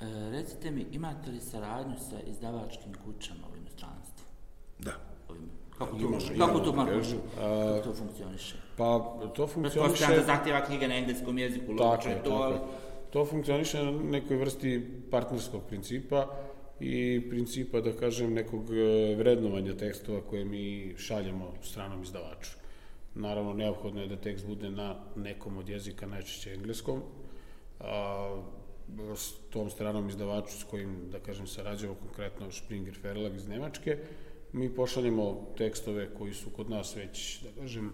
E, 0.00 0.30
recite 0.30 0.70
mi, 0.70 0.86
imate 0.92 1.30
li 1.30 1.40
saradnju 1.40 1.96
sa 2.10 2.20
izdavačkim 2.20 2.94
kućama 3.04 3.48
u 3.54 3.56
inostranstvu? 3.56 4.24
Da. 4.78 4.92
Ovim, 5.28 5.50
kako, 5.78 5.96
to, 5.98 6.08
može, 6.08 6.38
kako 6.38 6.60
to, 6.60 6.72
Marko, 6.72 7.00
kako 7.36 7.84
to 7.84 7.94
funkcioniše? 7.94 8.56
Pa, 8.76 9.16
to 9.36 9.46
funkcioniše... 9.46 9.80
Pretpostavljam 9.80 10.20
da 10.20 10.26
zahtjeva 10.26 10.64
knjige 10.64 10.88
na 10.88 10.96
engleskom 10.96 11.38
jeziku, 11.38 11.76
tako 11.76 12.08
je, 12.08 12.22
to, 12.24 12.32
ali... 12.32 12.56
To 13.10 13.24
funkcioniše 13.24 13.84
na 13.84 13.92
nekoj 13.92 14.36
vrsti 14.36 14.90
partnerskog 15.10 15.62
principa, 15.68 16.26
i 16.80 17.22
principa, 17.30 17.80
da 17.80 17.92
kažem, 17.92 18.32
nekog 18.34 18.70
e, 18.70 19.14
vrednovanja 19.14 19.76
tekstova 19.76 20.20
koje 20.20 20.44
mi 20.44 20.94
šaljemo 20.98 21.52
stranom 21.62 22.02
izdavaču. 22.02 22.50
Naravno, 23.14 23.52
neophodno 23.52 24.00
je 24.00 24.08
da 24.08 24.16
tekst 24.16 24.46
bude 24.46 24.70
na 24.70 24.96
nekom 25.16 25.58
od 25.58 25.68
jezika, 25.68 26.06
najčešće 26.06 26.52
engleskom, 26.52 27.02
a, 27.80 28.42
s 29.16 29.32
tom 29.50 29.70
stranom 29.70 30.08
izdavaču 30.08 30.58
s 30.58 30.64
kojim, 30.64 30.96
da 31.12 31.18
kažem, 31.18 31.46
sarađujemo 31.46 31.94
konkretno 31.94 32.50
Springer 32.50 32.98
Verlag 33.02 33.36
iz 33.36 33.48
Nemačke, 33.48 33.98
mi 34.54 34.68
pošaljemo 34.74 35.46
tekstove 35.56 36.08
koji 36.18 36.34
su 36.34 36.50
kod 36.50 36.70
nas 36.70 36.96
već, 36.96 37.42
da 37.42 37.62
kažem, 37.62 37.92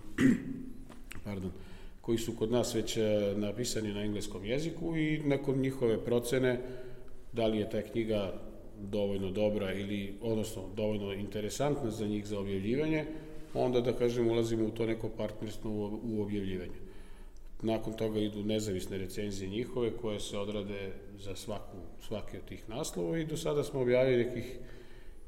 pardon, 1.25 1.51
koji 2.01 2.19
su 2.19 2.33
kod 2.37 2.51
nas 2.51 2.75
već 2.75 2.97
e, 2.97 3.03
napisani 3.37 3.93
na 3.93 4.03
engleskom 4.03 4.45
jeziku 4.45 4.97
i 4.97 5.23
nakon 5.25 5.59
njihove 5.59 6.05
procene 6.05 6.61
da 7.33 7.47
li 7.47 7.59
je 7.59 7.71
ta 7.71 7.83
knjiga 7.83 8.41
dovoljno 8.81 9.31
dobra 9.31 9.73
ili, 9.73 10.15
odnosno, 10.23 10.63
dovoljno 10.77 11.13
interesantna 11.13 11.91
za 11.91 12.07
njih 12.07 12.27
za 12.27 12.39
objavljivanje, 12.39 13.07
onda, 13.55 13.81
da 13.81 13.93
kažem, 13.93 14.29
ulazimo 14.29 14.67
u 14.67 14.71
to 14.71 14.87
neko 14.87 15.09
partnerstvo 15.09 16.01
u 16.03 16.23
objavljivanje. 16.23 16.79
Nakon 17.63 17.93
toga 17.93 18.21
idu 18.21 18.45
nezavisne 18.45 18.99
recenzije 18.99 19.51
njihove 19.51 19.97
koje 19.97 20.21
se 20.21 20.39
odrade 20.39 20.93
za 21.19 21.37
svaku, 21.37 21.77
svaki 22.01 22.37
od 22.37 22.45
tih 22.45 22.69
naslova 22.69 23.19
i 23.19 23.25
do 23.25 23.37
sada 23.37 23.65
smo 23.65 23.81
objavili 23.81 24.25
nekih 24.25 24.59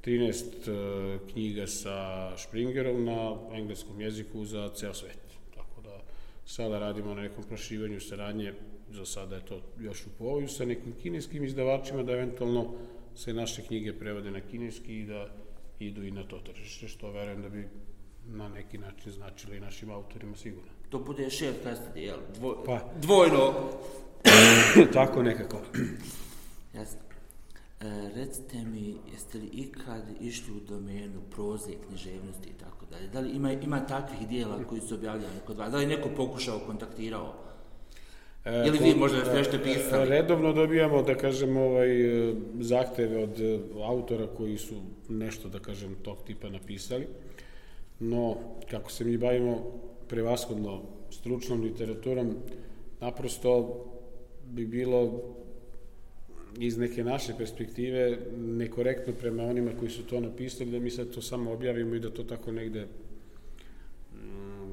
13 0.05 0.45
uh, 0.45 0.69
e, 0.69 1.33
knjiga 1.33 1.67
sa 1.67 2.31
Springerom 2.37 3.05
na 3.05 3.37
engleskom 3.53 4.01
jeziku 4.01 4.45
za 4.45 4.71
ceo 4.75 4.95
svet. 4.95 5.19
Tako 5.55 5.81
da 5.83 6.01
sada 6.47 6.79
radimo 6.79 7.15
na 7.15 7.23
nekom 7.23 7.45
prošivanju 7.45 8.01
saradnje, 8.01 8.53
za 8.91 9.07
sada 9.07 9.37
je 9.37 9.45
to 9.45 9.61
još 9.81 10.07
u 10.07 10.11
povoju, 10.19 10.49
sa 10.49 10.65
nekim 10.65 10.93
kineskim 11.03 11.45
izdavačima 11.45 12.03
da 12.03 12.13
eventualno 12.13 12.75
se 13.15 13.33
naše 13.33 13.63
knjige 13.63 13.99
prevode 13.99 14.31
na 14.31 14.41
kineski 14.41 14.99
i 14.99 15.07
da 15.07 15.29
idu 15.81 16.05
i 16.05 16.11
na 16.11 16.25
to 16.25 16.39
tržište, 16.39 16.89
što 16.89 17.11
verujem 17.11 17.43
da 17.43 17.49
bi 17.49 17.69
na 18.27 18.49
neki 18.49 18.79
način 18.79 19.13
značilo 19.13 19.55
i 19.55 19.61
našim 19.61 19.91
autorima 19.91 20.37
sigurno. 20.37 20.71
To 20.91 20.99
bude 20.99 21.31
shared 21.31 21.57
custody, 21.65 21.99
jel? 21.99 22.19
Dvo, 22.35 22.63
pa. 22.67 22.81
Dvojno. 23.03 23.55
Tako 24.93 25.23
nekako. 25.23 25.61
Jasno. 26.75 27.12
E, 27.85 28.11
recite 28.15 28.65
mi, 28.65 28.97
jeste 29.13 29.39
li 29.39 29.47
ikad 29.53 30.03
išli 30.21 30.53
u 30.57 30.61
domenu 30.61 31.21
proze, 31.31 31.73
književnosti 31.87 32.49
i 32.49 32.53
tako 32.53 32.87
dalje? 32.91 33.09
Da 33.09 33.21
li 33.21 33.31
ima, 33.31 33.53
ima 33.53 33.87
takvih 33.87 34.29
dijela 34.29 34.65
koji 34.69 34.81
su 34.81 34.95
objavljeni 34.95 35.41
kod 35.47 35.59
vas? 35.59 35.73
Da 35.73 35.79
li 35.79 35.87
neko 35.87 36.09
pokušao, 36.17 36.61
kontaktirao? 36.67 37.35
E, 38.45 38.65
Ili 38.67 38.79
vi 38.79 38.95
možda 38.95 39.35
nešto 39.35 39.59
pisali? 39.65 40.09
Redovno 40.09 40.53
dobijamo, 40.53 41.03
da 41.03 41.15
kažem, 41.15 41.57
ovaj, 41.57 42.31
e, 42.31 42.35
zahteve 42.61 43.23
od 43.23 43.41
e, 43.41 43.59
autora 43.83 44.27
koji 44.27 44.59
su 44.59 44.75
nešto, 45.09 45.49
da 45.49 45.59
kažem, 45.59 45.95
tog 46.03 46.23
tipa 46.27 46.49
napisali. 46.49 47.07
No, 48.01 48.37
kako 48.71 48.91
se 48.91 49.05
mi 49.05 49.17
bavimo 49.17 49.59
prevashodno 50.09 50.83
stručnom 51.11 51.61
literaturom, 51.61 52.37
naprosto 53.01 53.85
bi 54.45 54.67
bilo 54.67 55.21
iz 56.59 56.79
neke 56.79 57.05
naše 57.05 57.33
perspektive 57.39 58.19
nekorektno 58.37 59.13
prema 59.21 59.43
onima 59.43 59.71
koji 59.79 59.91
su 59.91 60.03
to 60.03 60.21
napisali 60.21 60.71
da 60.71 60.79
mi 60.79 60.91
sad 60.91 61.11
to 61.11 61.23
samo 61.23 61.53
objavimo 61.53 61.95
i 61.95 62.01
da 62.01 62.11
to 62.11 62.23
tako 62.23 62.53
negde 62.53 62.87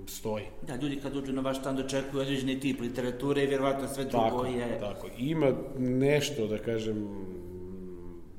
stoji. 0.09 0.43
Da, 0.67 0.75
ljudi 0.75 0.95
kad 0.95 1.15
uđu 1.15 1.33
na 1.33 1.41
vaš 1.41 1.59
stand 1.59 1.79
očekuju 1.79 2.21
određeni 2.21 2.59
tip 2.59 2.81
literature 2.81 3.43
i 3.43 3.48
vjerovatno 3.48 3.88
sve 3.88 4.03
drugo 4.03 4.29
tako, 4.29 4.45
je... 4.45 4.79
Tako, 4.79 5.07
ima 5.17 5.53
nešto, 5.77 6.48
da 6.48 6.57
kažem, 6.57 7.07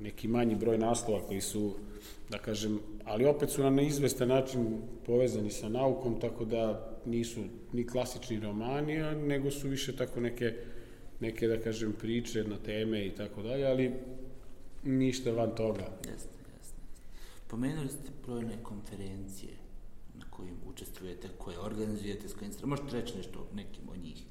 neki 0.01 0.29
manji 0.29 0.55
broj 0.55 0.79
naslova 0.79 1.21
koji 1.27 1.41
su, 1.41 1.75
da 2.31 2.39
kažem, 2.39 2.81
ali 3.05 3.25
opet 3.25 3.51
su 3.51 3.63
na 3.63 3.71
neizvestan 3.71 4.29
način 4.29 4.79
povezani 5.07 5.51
sa 5.51 5.69
naukom, 5.69 6.21
tako 6.21 6.45
da 6.45 6.91
nisu 7.07 7.41
ni 7.73 7.87
klasični 7.87 8.41
romani, 8.41 8.99
nego 9.15 9.51
su 9.51 9.69
više 9.69 9.97
tako 9.97 10.21
neke, 10.21 10.55
neke 11.21 11.49
da 11.49 11.61
kažem, 11.61 11.93
priče 11.93 12.45
na 12.45 12.57
teme 12.59 13.07
i 13.07 13.11
tako 13.11 13.43
dalje, 13.43 13.67
ali 13.67 13.93
ništa 14.85 15.31
van 15.31 15.55
toga. 15.57 15.87
Jeste, 16.13 16.39
jeste. 16.59 16.81
Pomenuli 17.49 17.89
ste 17.89 18.11
brojne 18.27 18.63
konferencije 18.63 19.61
kojim 20.41 20.57
učestvujete, 20.67 21.29
koje 21.39 21.59
organizujete, 21.59 22.29
s 22.29 22.35
kojim 22.35 22.53
možete 22.65 23.01
reći 23.01 23.17
nešto 23.17 23.47
nekim 23.55 23.89
od 23.89 23.99
njih? 23.99 24.23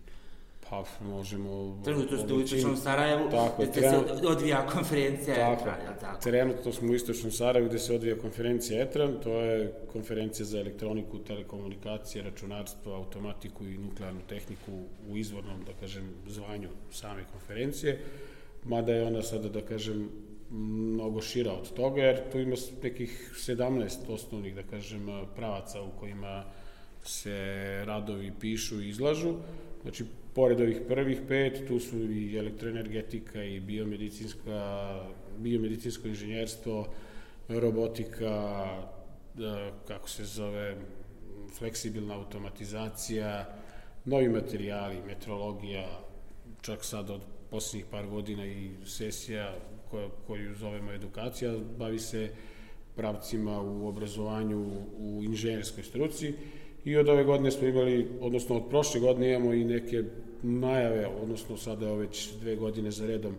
Pa, 0.69 0.83
možemo... 1.01 1.81
Trenutno 1.83 2.17
ste 2.17 2.33
u 2.33 2.41
Istočnom 2.41 2.77
Sarajevu, 2.77 3.29
tako, 3.31 3.63
gde 3.63 3.71
trenut... 3.71 4.07
se 4.19 4.27
odvija 4.27 4.67
konferencija 4.67 5.35
tako, 5.35 5.61
ETRAN, 5.61 5.79
je 5.81 5.99
tako? 5.99 6.21
Trenutno 6.21 6.71
smo 6.71 6.91
u 6.91 6.95
Istočnom 6.95 7.31
Sarajevu 7.31 7.69
gde 7.69 7.79
se 7.79 7.95
odvija 7.95 8.17
konferencija 8.17 8.81
ETRAN, 8.81 9.15
to 9.23 9.33
je 9.33 9.73
konferencija 9.91 10.45
za 10.45 10.59
elektroniku, 10.59 11.19
telekomunikacije, 11.19 12.23
računarstvo, 12.23 12.93
automatiku 12.93 13.65
i 13.65 13.77
nuklearnu 13.77 14.21
tehniku 14.29 14.71
u 15.09 15.17
izvornom, 15.17 15.63
da 15.65 15.73
kažem, 15.79 16.09
zvanju 16.27 16.69
same 16.91 17.23
konferencije, 17.31 17.99
mada 18.63 18.93
je 18.93 19.07
ona 19.07 19.21
sada, 19.21 19.49
da 19.49 19.61
kažem, 19.61 20.09
mnogo 20.51 21.21
šira 21.21 21.51
od 21.51 21.73
toga, 21.73 22.01
jer 22.01 22.31
tu 22.31 22.39
ima 22.39 22.55
nekih 22.83 23.31
17 23.47 23.89
osnovnih, 24.09 24.55
da 24.55 24.63
kažem, 24.63 25.07
pravaca 25.35 25.81
u 25.81 25.91
kojima 25.99 26.43
se 27.03 27.83
radovi 27.85 28.31
pišu 28.39 28.81
i 28.81 28.89
izlažu. 28.89 29.33
Znači, 29.81 30.05
pored 30.39 30.61
ovih 30.61 30.77
prvih 30.87 31.19
pet, 31.27 31.67
tu 31.67 31.79
su 31.79 31.97
i 32.11 32.37
elektroenergetika 32.37 33.43
i 33.43 33.59
biomedicinska, 33.59 34.59
biomedicinsko 35.37 36.07
inženjerstvo, 36.07 36.85
robotika, 37.49 38.31
da, 39.33 39.71
kako 39.87 40.09
se 40.09 40.23
zove, 40.23 40.75
fleksibilna 41.57 42.15
automatizacija, 42.15 43.59
novi 44.05 44.29
materijali, 44.29 45.01
metrologija, 45.07 45.85
čak 46.61 46.85
sad 46.85 47.09
od 47.09 47.21
poslednjih 47.49 47.85
par 47.91 48.07
godina 48.07 48.45
i 48.45 48.69
sesija 48.85 49.55
koja, 49.91 50.07
koju 50.27 50.55
zovemo 50.55 50.91
edukacija, 50.91 51.53
bavi 51.79 51.99
se 51.99 52.29
pravcima 52.95 53.61
u 53.61 53.87
obrazovanju 53.87 54.59
u 54.97 55.21
inženjerskoj 55.23 55.83
struci 55.83 56.33
i 56.89 56.97
od 56.97 57.09
ove 57.09 57.23
godine 57.23 57.51
smo 57.51 57.67
imali, 57.67 58.07
odnosno 58.21 58.55
od 58.55 58.69
prošle 58.69 58.99
godine 58.99 59.29
imamo 59.29 59.53
i 59.53 59.63
neke 59.63 60.03
najave, 60.43 61.07
odnosno 61.21 61.57
sada 61.57 61.93
već 61.93 62.29
dve 62.41 62.55
godine 62.55 62.91
za 62.91 63.07
redom 63.07 63.35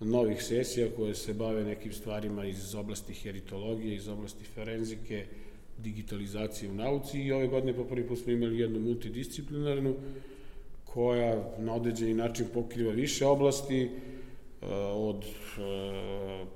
novih 0.00 0.42
sesija 0.42 0.88
koje 0.96 1.14
se 1.14 1.34
bave 1.34 1.64
nekim 1.64 1.92
stvarima 1.92 2.44
iz 2.44 2.74
oblasti 2.74 3.14
heritologije, 3.14 3.94
iz 3.94 4.08
oblasti 4.08 4.44
forenzike, 4.44 5.24
digitalizacije 5.78 6.70
u 6.70 6.74
nauci. 6.74 7.20
I 7.20 7.32
ove 7.32 7.46
godine 7.46 7.74
po 7.74 7.84
prvi 7.84 8.06
put 8.06 8.18
smo 8.18 8.32
imali 8.32 8.58
jednu 8.58 8.80
multidisciplinarnu 8.80 9.94
koja 10.84 11.54
na 11.58 11.74
određeni 11.74 12.14
način 12.14 12.46
pokriva 12.54 12.92
više 12.92 13.26
oblasti 13.26 13.82
e, 13.82 13.88
od 14.94 15.24
e, 15.24 15.26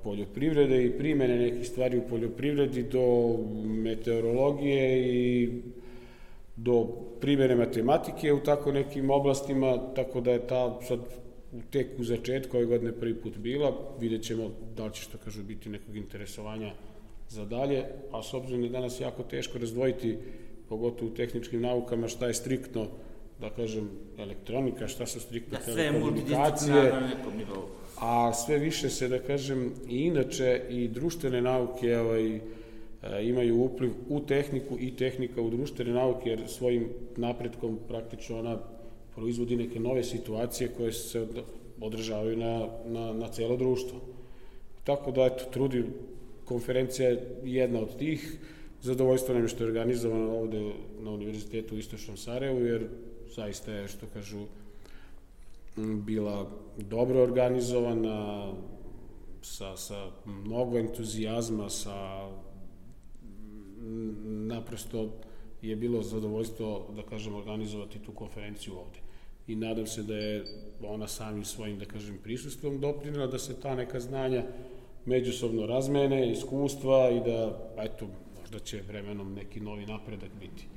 poljoprivrede 0.03 0.85
i 0.85 0.97
primene 0.97 1.37
nekih 1.37 1.67
stvari 1.67 1.97
u 1.97 2.07
poljoprivredi 2.09 2.83
do 2.83 3.37
meteorologije 3.63 5.01
i 5.13 5.49
do 6.63 6.87
primjene 7.21 7.55
matematike 7.55 8.33
u 8.33 8.39
tako 8.39 8.71
nekim 8.71 9.09
oblastima, 9.09 9.93
tako 9.95 10.21
da 10.21 10.31
je 10.31 10.47
ta 10.47 10.79
sad 10.87 10.99
tek 11.69 11.87
u 11.99 12.03
začetku 12.03 12.57
ove 12.57 12.65
godine 12.65 12.91
prvi 12.91 13.15
put 13.15 13.37
bila, 13.37 13.73
vidjet 13.99 14.23
ćemo 14.23 14.51
da 14.75 14.85
li 14.85 14.93
će 14.93 15.01
što 15.01 15.17
kažu 15.17 15.43
biti 15.43 15.69
nekog 15.69 15.97
interesovanja 15.97 16.73
za 17.29 17.45
dalje, 17.45 17.85
a 18.11 18.23
s 18.23 18.33
obzirom 18.33 18.61
da 18.61 18.67
je 18.67 18.71
danas 18.71 18.99
jako 18.99 19.23
teško 19.23 19.57
razdvojiti, 19.57 20.17
pogotovo 20.69 21.11
u 21.11 21.13
tehničkim 21.13 21.61
naukama, 21.61 22.07
šta 22.07 22.27
je 22.27 22.33
striktno, 22.33 22.87
da 23.39 23.49
kažem, 23.49 23.89
elektronika, 24.17 24.87
šta 24.87 25.05
su 25.05 25.19
striktno 25.19 25.57
da, 25.57 25.65
telekomunikacije, 25.65 26.93
a 27.99 28.33
sve 28.33 28.57
više 28.57 28.89
se, 28.89 29.07
da 29.07 29.19
kažem, 29.19 29.73
i 29.89 29.97
inače 29.97 30.61
i 30.69 30.87
društvene 30.87 31.41
nauke, 31.41 31.97
ovaj, 31.97 32.39
imaju 33.21 33.63
upliv 33.63 33.91
u 34.09 34.19
tehniku 34.19 34.77
i 34.79 34.95
tehnika 34.95 35.41
u 35.41 35.49
društvene 35.49 35.93
nauke, 35.93 36.29
jer 36.29 36.47
svojim 36.47 36.89
napretkom 37.17 37.79
praktično 37.87 38.39
ona 38.39 38.57
proizvodi 39.15 39.55
neke 39.55 39.79
nove 39.79 40.03
situacije 40.03 40.69
koje 40.77 40.93
se 40.93 41.27
održavaju 41.81 42.37
na, 42.37 42.67
na, 42.85 43.13
na 43.13 43.27
celo 43.27 43.57
društvo. 43.57 43.99
Tako 44.83 45.11
da, 45.11 45.25
eto, 45.25 45.43
trudi 45.51 45.83
konferencija 46.45 47.09
je 47.09 47.35
jedna 47.43 47.79
od 47.79 47.97
tih. 47.97 48.37
Zadovoljstvo 48.81 49.33
nam 49.33 49.43
je 49.43 49.49
što 49.49 49.63
je 49.63 49.67
organizovana 49.67 50.33
ovde 50.33 50.71
na 50.99 51.11
Univerzitetu 51.11 51.75
u 51.75 51.77
Istočnom 51.77 52.17
Sarajevu, 52.17 52.65
jer 52.65 52.87
zaista 53.35 53.71
je, 53.71 53.87
što 53.87 54.05
kažu, 54.13 54.45
bila 55.77 56.49
dobro 56.77 57.23
organizovana, 57.23 58.51
sa, 59.41 59.77
sa 59.77 60.11
mnogo 60.25 60.77
entuzijazma, 60.77 61.69
sa 61.69 62.29
naprosto 64.47 65.09
je 65.61 65.75
bilo 65.75 66.03
zadovoljstvo, 66.03 66.87
da 66.95 67.03
kažem, 67.03 67.35
organizovati 67.35 67.99
tu 67.99 68.11
konferenciju 68.11 68.73
ovde. 68.73 68.99
I 69.47 69.55
nadam 69.55 69.87
se 69.87 70.03
da 70.03 70.15
je 70.15 70.43
ona 70.83 71.07
samim 71.07 71.45
svojim, 71.45 71.79
da 71.79 71.85
kažem, 71.85 72.19
prisustvom 72.23 72.79
doprinila 72.79 73.27
da 73.27 73.39
se 73.39 73.59
ta 73.59 73.75
neka 73.75 73.99
znanja 73.99 74.43
međusobno 75.05 75.65
razmene, 75.65 76.31
iskustva 76.31 77.09
i 77.09 77.19
da, 77.19 77.71
eto, 77.77 78.07
možda 78.39 78.59
će 78.59 78.81
vremenom 78.87 79.33
neki 79.33 79.59
novi 79.59 79.85
napredak 79.85 80.29
biti. 80.39 80.67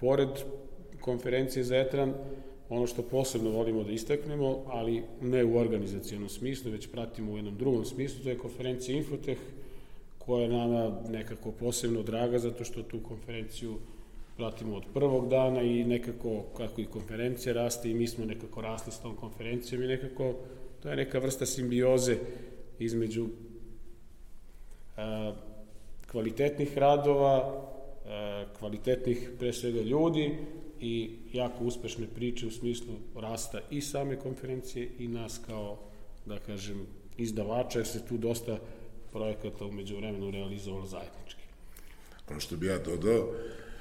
Pored 0.00 0.28
konferencije 1.00 1.64
za 1.64 1.76
Etran, 1.76 2.14
ono 2.68 2.86
što 2.86 3.02
posebno 3.02 3.50
volimo 3.50 3.84
da 3.84 3.92
istaknemo, 3.92 4.62
ali 4.66 5.02
ne 5.20 5.44
u 5.44 5.56
organizacijenom 5.56 6.28
smislu, 6.28 6.70
već 6.70 6.86
pratimo 6.86 7.32
u 7.32 7.36
jednom 7.36 7.56
drugom 7.56 7.84
smislu, 7.84 8.22
to 8.22 8.28
je 8.28 8.38
konferencija 8.38 8.96
Infotech, 8.96 9.38
koja 10.26 10.42
je 10.42 10.48
nama 10.48 11.00
nekako 11.08 11.52
posebno 11.52 12.02
draga 12.02 12.38
zato 12.38 12.64
što 12.64 12.82
tu 12.82 13.00
konferenciju 13.02 13.78
pratimo 14.36 14.76
od 14.76 14.84
prvog 14.94 15.28
dana 15.28 15.62
i 15.62 15.84
nekako 15.84 16.42
kako 16.56 16.80
i 16.80 16.84
konferencija 16.86 17.54
raste 17.54 17.90
i 17.90 17.94
mi 17.94 18.06
smo 18.06 18.24
nekako 18.24 18.60
rasli 18.60 18.92
s 18.92 19.00
tom 19.00 19.16
konferencijom 19.16 19.82
i 19.82 19.86
nekako 19.86 20.34
to 20.82 20.88
je 20.88 20.96
neka 20.96 21.18
vrsta 21.18 21.46
simbioze 21.46 22.16
između 22.78 23.26
a, 24.96 25.34
kvalitetnih 26.10 26.78
radova, 26.78 27.64
a, 28.06 28.44
kvalitetnih 28.58 29.30
pre 29.38 29.52
svega 29.52 29.80
ljudi 29.80 30.38
i 30.80 31.10
jako 31.32 31.64
uspešne 31.64 32.06
priče 32.14 32.46
u 32.46 32.50
smislu 32.50 32.94
rasta 33.16 33.60
i 33.70 33.80
same 33.80 34.16
konferencije 34.16 34.88
i 34.98 35.08
nas 35.08 35.40
kao, 35.46 35.78
da 36.26 36.38
kažem, 36.38 36.86
izdavača, 37.16 37.78
jer 37.78 37.86
se 37.86 38.06
tu 38.06 38.16
dosta 38.16 38.58
projekata 39.12 39.64
umeđu 39.64 39.96
vremenu 39.96 40.30
realizovalo 40.30 40.86
zajednički. 40.86 41.42
Ono 42.30 42.40
što 42.40 42.56
bi 42.56 42.66
ja 42.66 42.78
dodao, 42.78 43.32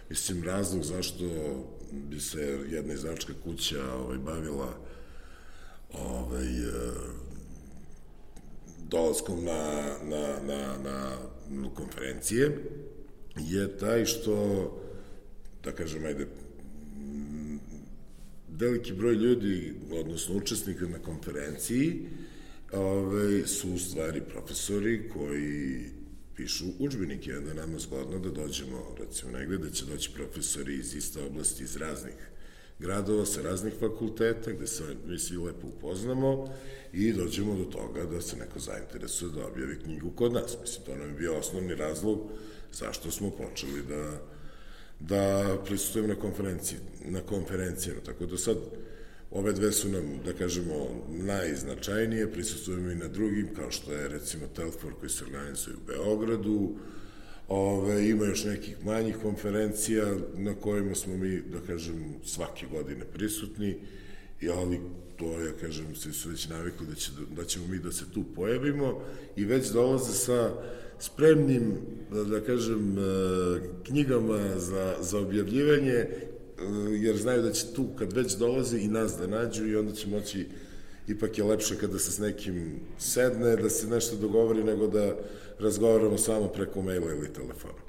mislim, 0.09 0.43
razlog 0.43 0.83
zašto 0.83 1.25
bi 1.91 2.19
se 2.19 2.59
jedna 2.69 2.93
izdavačka 2.93 3.33
kuća 3.43 3.93
ovaj, 3.93 4.17
bavila 4.17 4.73
ovaj, 5.93 6.47
e, 6.47 6.71
dolaskom 8.89 9.43
na, 9.43 9.93
na, 10.03 10.39
na, 10.47 10.77
na, 10.83 11.17
na 11.49 11.69
konferencije 11.73 12.57
je 13.37 13.77
taj 13.77 14.05
što, 14.05 14.35
da 15.63 15.71
kažem, 15.71 16.05
ajde, 16.05 16.27
veliki 18.49 18.93
broj 18.93 19.13
ljudi, 19.13 19.73
odnosno 19.91 20.35
učesnika 20.35 20.87
na 20.87 20.99
konferenciji, 20.99 22.05
ove, 22.71 23.47
su 23.47 23.73
u 23.73 23.77
stvari 23.77 24.21
profesori 24.21 25.09
koji 25.13 25.83
pišu 26.35 26.65
učbenike, 26.79 27.37
onda 27.37 27.53
nam 27.53 27.73
je 27.73 27.79
zgodno 27.79 28.19
da 28.19 28.29
dođemo, 28.29 28.95
recimo, 28.99 29.31
negde 29.31 29.57
da 29.57 29.69
će 29.69 29.85
doći 29.85 30.11
profesori 30.15 30.75
iz 30.75 30.95
iste 30.95 31.23
oblasti, 31.23 31.63
iz 31.63 31.77
raznih 31.77 32.29
gradova, 32.79 33.25
sa 33.25 33.41
raznih 33.41 33.73
fakulteta, 33.79 34.51
gde 34.51 34.67
se 34.67 34.83
mi 35.05 35.19
svi 35.19 35.37
lepo 35.37 35.67
upoznamo 35.67 36.53
i 36.93 37.13
dođemo 37.13 37.55
do 37.55 37.65
toga 37.65 38.05
da 38.05 38.21
se 38.21 38.37
neko 38.37 38.59
zainteresuje 38.59 39.31
da 39.31 39.47
objavi 39.47 39.79
knjigu 39.79 40.11
kod 40.11 40.33
nas. 40.33 40.57
Mislim, 40.61 40.85
to 40.85 40.95
nam 40.95 41.07
je 41.07 41.13
bio 41.13 41.37
osnovni 41.37 41.75
razlog 41.75 42.19
zašto 42.73 43.11
smo 43.11 43.31
počeli 43.31 43.83
da, 43.83 44.21
da 44.99 45.57
prisutujemo 45.65 46.13
na 46.13 46.19
konferenciji, 46.19 46.79
na 47.05 47.21
konferencijama. 47.21 48.01
Tako 48.05 48.25
da 48.25 48.37
sad, 48.37 48.57
Ove 49.31 49.53
dve 49.53 49.71
su 49.71 49.89
nam, 49.89 50.03
da 50.25 50.33
kažemo, 50.33 51.05
najznačajnije, 51.09 52.31
prisustujemo 52.31 52.91
i 52.91 52.95
na 52.95 53.07
drugim, 53.07 53.47
kao 53.55 53.71
što 53.71 53.93
je 53.93 54.07
recimo 54.07 54.47
Telfor 54.55 54.93
koji 54.99 55.09
se 55.09 55.23
organizuje 55.23 55.75
u 55.75 55.85
Beogradu, 55.87 56.75
Ove, 57.49 58.09
ima 58.09 58.25
još 58.25 58.43
nekih 58.43 58.85
manjih 58.85 59.17
konferencija 59.21 60.15
na 60.37 60.53
kojima 60.55 60.95
smo 60.95 61.17
mi, 61.17 61.41
da 61.41 61.59
kažem, 61.67 62.15
svake 62.23 62.65
godine 62.71 63.05
prisutni, 63.13 63.77
ali 64.55 64.79
to, 65.17 65.39
ja 65.39 65.51
kažem, 65.61 65.95
svi 65.95 66.13
su 66.13 66.29
već 66.29 66.47
navikli 66.47 66.87
da, 66.87 66.95
će, 66.95 67.11
da 67.35 67.45
ćemo 67.45 67.67
mi 67.67 67.79
da 67.79 67.91
se 67.91 68.05
tu 68.13 68.23
pojavimo 68.35 69.01
i 69.35 69.45
već 69.45 69.67
dolaze 69.67 70.13
sa 70.13 70.51
spremnim, 70.99 71.73
da, 72.11 72.23
da 72.23 72.41
kažem, 72.41 72.97
e, 72.97 73.01
knjigama 73.83 74.59
za, 74.59 74.95
za 75.01 75.19
objavljivanje 75.19 76.05
jer 76.99 77.17
znaju 77.17 77.41
da 77.41 77.51
će 77.51 77.73
tu 77.73 77.85
kad 77.99 78.13
već 78.13 78.33
dolaze 78.33 78.79
i 78.79 78.87
nas 78.87 79.17
da 79.17 79.27
nađu 79.27 79.67
i 79.67 79.75
onda 79.75 79.93
će 79.93 80.07
moći 80.07 80.47
ipak 81.07 81.37
je 81.37 81.43
lepše 81.43 81.77
kada 81.77 81.99
se 81.99 82.11
s 82.11 82.19
nekim 82.19 82.79
sedne, 82.97 83.55
da 83.55 83.69
se 83.69 83.87
nešto 83.87 84.15
dogovori 84.15 84.63
nego 84.63 84.87
da 84.87 85.15
razgovaramo 85.59 86.17
samo 86.17 86.47
preko 86.47 86.81
maila 86.81 87.11
ili 87.11 87.33
telefona. 87.33 87.81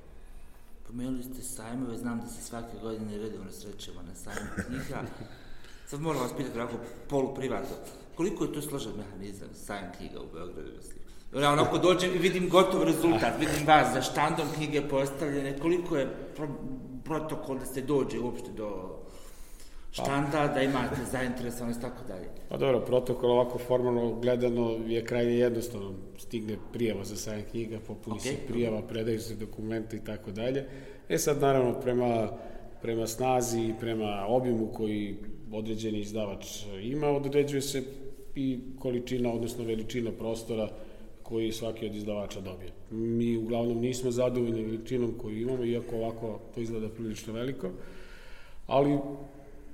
Pomenuli 0.87 1.23
ste 1.23 1.43
sajmove, 1.43 1.99
znam 1.99 2.21
da 2.21 2.27
se 2.27 2.43
svake 2.43 2.77
godine 2.83 3.19
redovno 3.19 3.53
srećemo 3.53 4.03
na 4.03 4.15
sajmu 4.15 4.51
knjiga. 4.67 5.03
Sad 5.89 6.01
moram 6.01 6.23
vas 6.23 6.33
pitati 6.37 6.59
ovako 6.59 6.77
poluprivatno, 7.09 7.77
koliko 8.15 8.45
je 8.45 8.53
to 8.53 8.63
složen 8.63 8.93
mehanizam 8.97 9.49
sajm 9.55 9.85
knjiga 9.97 10.21
u 10.21 10.27
Beogradu? 10.35 10.71
Ja 11.35 11.53
onako 11.53 11.79
dođem 11.79 12.15
i 12.15 12.19
vidim 12.19 12.49
gotov 12.49 12.83
rezultat, 12.83 13.41
vidim 13.41 13.67
vas 13.67 13.95
za 13.95 14.03
štandom 14.03 14.47
knjige 14.57 14.89
postavljene, 14.89 15.59
koliko 15.59 15.97
je 15.97 16.09
protokol 17.11 17.59
da 17.59 17.67
se 17.67 17.83
dođe 17.83 18.21
uopšte 18.21 18.53
do 18.57 18.69
štanda, 19.91 20.47
da 20.55 20.63
imate 20.63 21.05
zainteresovanost, 21.13 21.81
tako 21.81 22.05
dalje. 22.09 22.29
Pa 22.49 22.57
dobro, 22.57 22.81
protokol 22.81 23.31
ovako 23.31 23.59
formalno 23.59 24.15
gledano 24.21 24.71
je 24.87 25.05
krajnje 25.05 25.33
jednostavno. 25.33 25.93
Stigne 26.19 26.57
prijava 26.73 27.05
za 27.05 27.17
sajam 27.17 27.43
knjiga, 27.51 27.79
popuni 27.87 28.17
okay. 28.17 28.23
se 28.23 28.37
prijava, 28.49 28.83
predaju 28.83 29.21
se 29.21 29.35
dokumenta 29.35 29.97
i 29.97 30.05
tako 30.05 30.31
dalje. 30.31 30.65
E 31.09 31.19
sad, 31.19 31.41
naravno, 31.41 31.81
prema, 31.81 32.29
prema 32.83 33.07
snazi 33.07 33.61
i 33.61 33.75
prema 33.81 34.27
obimu 34.29 34.69
koji 34.75 35.17
određeni 35.53 36.01
izdavač 36.01 36.65
ima, 36.83 37.09
određuje 37.09 37.63
se 37.63 37.83
i 38.35 38.61
količina, 38.79 39.33
odnosno 39.33 39.65
veličina 39.65 40.11
prostora 40.13 40.69
koji 41.31 41.53
svaki 41.53 41.87
od 41.87 41.95
izdavača 41.95 42.41
dobije. 42.41 42.73
Mi 42.91 43.37
uglavnom 43.37 43.79
nismo 43.79 44.11
zadovoljni 44.11 44.65
veličinom 44.65 45.15
koju 45.19 45.41
imamo, 45.41 45.65
iako 45.65 45.97
ovako 45.97 46.41
to 46.55 46.61
izgleda 46.61 46.89
prilično 46.89 47.33
veliko, 47.33 47.71
ali 48.67 48.99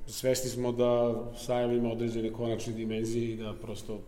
svesni 0.07 0.51
smo 0.51 0.73
da 0.73 1.15
sajam 1.37 1.73
ima 1.73 1.93
određene 1.93 2.33
konačne 2.33 2.73
dimenzije 2.73 3.33
i 3.33 3.37
da 3.37 3.55
prosto 3.63 4.01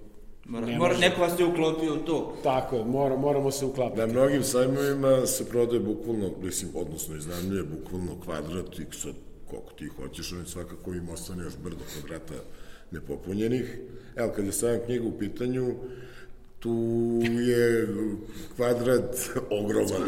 Mora, 0.48 0.66
ne 0.66 0.78
mora, 0.78 0.96
neko 0.96 1.20
vas 1.20 1.40
je 1.40 1.44
uklopio 1.44 1.94
u 1.94 1.98
to. 1.98 2.37
Tako 2.42 2.76
je, 2.76 2.84
mora, 2.84 3.16
moramo 3.16 3.50
se 3.50 3.66
uklapiti. 3.66 4.00
Na 4.00 4.06
mnogim 4.06 4.42
sajmovima 4.42 5.26
se 5.26 5.48
prodaje 5.48 5.80
bukvalno, 5.80 6.30
mislim, 6.42 6.70
odnosno 6.74 7.16
iznajmljuje 7.16 7.62
bukvalno 7.62 8.20
kvadrat 8.24 8.78
i 8.78 8.84
sad 8.90 9.14
koliko 9.50 9.72
ti 9.72 9.87
hoćeš, 9.87 10.32
on 10.32 10.46
svakako 10.46 10.94
im 10.94 11.08
ostane 11.08 11.44
još 11.44 11.56
brdo 11.64 11.84
kvadrata 11.92 12.34
nepopunjenih. 12.90 13.78
Evo, 14.16 14.32
kad 14.37 14.44
je 14.46 14.52
sajam 14.52 14.80
knjiga 14.87 15.04
u 15.06 15.18
pitanju, 15.18 15.74
tu 16.59 16.75
je 17.23 17.88
kvadrat 18.57 19.16
ogroman. 19.51 20.03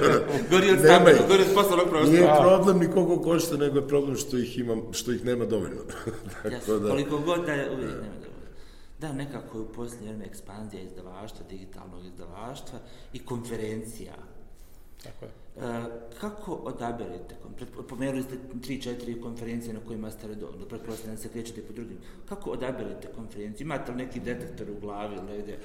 gori 0.50 0.70
od 0.70 0.78
stabla, 0.78 1.12
gori 1.28 1.42
od 1.42 1.54
poslovnog 1.54 1.88
prostora. 1.88 2.18
Nije 2.18 2.28
problem 2.40 2.78
ni 2.78 2.90
koliko 2.90 3.22
košta, 3.22 3.56
nego 3.56 3.78
je 3.78 3.88
problem 3.88 4.16
što 4.16 4.38
ih, 4.38 4.58
ima, 4.58 4.76
što 4.92 5.12
ih 5.12 5.24
nema 5.24 5.44
dovoljno. 5.44 5.82
Tako 6.42 6.78
da, 6.78 6.88
koliko 6.88 7.18
god 7.18 7.46
da 7.46 7.52
je, 7.52 7.70
uvijek 7.70 7.90
nema 7.90 8.14
dovoljno. 8.14 8.30
Da, 8.98 9.12
nekako 9.12 9.58
je 9.58 9.62
u 9.62 9.72
posljednje 9.72 10.08
vreme 10.08 10.24
ekspanzija 10.24 10.82
izdavaštva, 10.82 11.46
digitalnog 11.50 12.06
izdavaštva 12.06 12.78
i 13.12 13.18
konferencija. 13.18 14.14
Tako 15.02 15.24
je. 15.24 15.30
E, 15.56 15.84
kako 16.20 16.52
odaberete, 16.54 17.36
pomenuli 17.88 18.22
ste 18.22 18.36
3-4 18.54 19.22
konferencije 19.22 19.74
na 19.74 19.80
kojima 19.86 20.10
ste 20.10 20.26
redovno, 20.26 20.66
pretpostavljam 20.66 21.16
da 21.16 21.22
se 21.22 21.28
krećete 21.28 21.62
po 21.62 21.72
drugim, 21.72 21.96
kako 22.28 22.50
odaberete 22.50 23.08
konferenciju? 23.16 23.64
Imate 23.64 23.92
li 23.92 23.98
neki 23.98 24.20
detektor 24.20 24.70
u 24.70 24.80
glavi 24.80 25.16
ili 25.16 25.24
negde? 25.24 25.58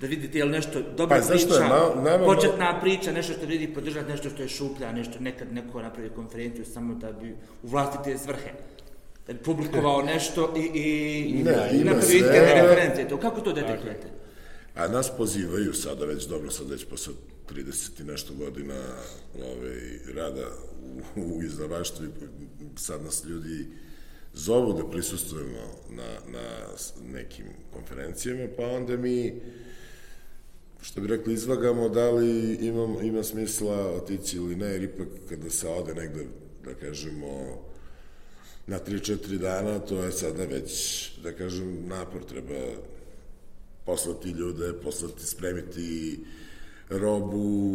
Da 0.00 0.06
vidite 0.06 0.38
je 0.38 0.44
li 0.44 0.50
nešto 0.50 0.82
dobra 0.96 1.20
pa, 1.20 1.28
priča, 1.28 1.54
je, 1.54 1.68
ma, 1.68 2.02
nama, 2.10 2.24
početna 2.24 2.80
priča, 2.80 3.12
nešto 3.12 3.32
što 3.32 3.46
vidi 3.46 3.74
podržati, 3.74 4.10
nešto 4.10 4.30
što 4.30 4.42
je 4.42 4.48
šuplja, 4.48 4.92
nešto 4.92 5.20
nekad 5.20 5.52
neko 5.52 5.82
napravi 5.82 6.10
konferenciju 6.10 6.64
samo 6.64 6.94
da 6.94 7.12
bi 7.12 7.30
u 7.62 7.68
vlastite 7.68 8.18
svrhe 8.18 8.50
da 9.26 9.32
bi 9.32 9.38
publikovao 9.38 10.02
nešto 10.14 10.54
i, 10.56 10.60
i, 10.60 11.42
ne, 11.42 11.70
i 11.72 11.84
napravi 11.84 12.18
interne 12.18 12.62
referencije. 12.62 13.08
To, 13.08 13.20
kako 13.20 13.40
to 13.40 13.52
detektujete? 13.52 14.06
A 14.74 14.88
nas 14.88 15.10
pozivaju 15.16 15.74
sada 15.74 16.04
već, 16.04 16.24
dobro, 16.24 16.50
sad 16.50 16.70
već 16.70 16.84
posle 16.84 17.14
30 17.50 18.00
i 18.00 18.04
nešto 18.04 18.34
godina 18.34 18.74
ovaj, 19.42 20.14
rada 20.14 20.46
u, 21.16 21.36
u 21.36 21.42
izdavaštvu 21.42 22.06
sad 22.76 23.02
nas 23.02 23.24
ljudi 23.24 23.66
zovu 24.34 24.72
da 24.72 24.90
prisustujemo 24.90 25.60
na, 25.90 26.32
na 26.32 26.48
nekim 27.12 27.46
konferencijama, 27.72 28.48
pa 28.56 28.66
onda 28.66 28.96
mi 28.96 29.40
što 30.82 31.00
bi 31.00 31.06
rekli, 31.06 31.34
izvagamo 31.34 31.88
da 31.88 32.10
li 32.10 32.54
imam, 32.54 32.96
ima 33.02 33.22
smisla 33.22 33.76
otići 33.76 34.36
ili 34.36 34.56
ne, 34.56 34.66
jer 34.66 34.82
ipak 34.82 35.08
kada 35.28 35.50
se 35.50 35.68
ode 35.68 35.94
negde, 35.94 36.26
da 36.64 36.74
kažemo, 36.74 37.62
na 38.66 38.78
3-4 38.86 39.38
dana, 39.38 39.78
to 39.78 40.02
je 40.02 40.12
sada 40.12 40.44
već, 40.44 41.10
da 41.22 41.32
kažem, 41.32 41.88
napor 41.88 42.24
treba 42.24 42.60
poslati 43.86 44.30
ljude, 44.30 44.72
poslati, 44.82 45.26
spremiti 45.26 46.18
robu, 46.90 47.72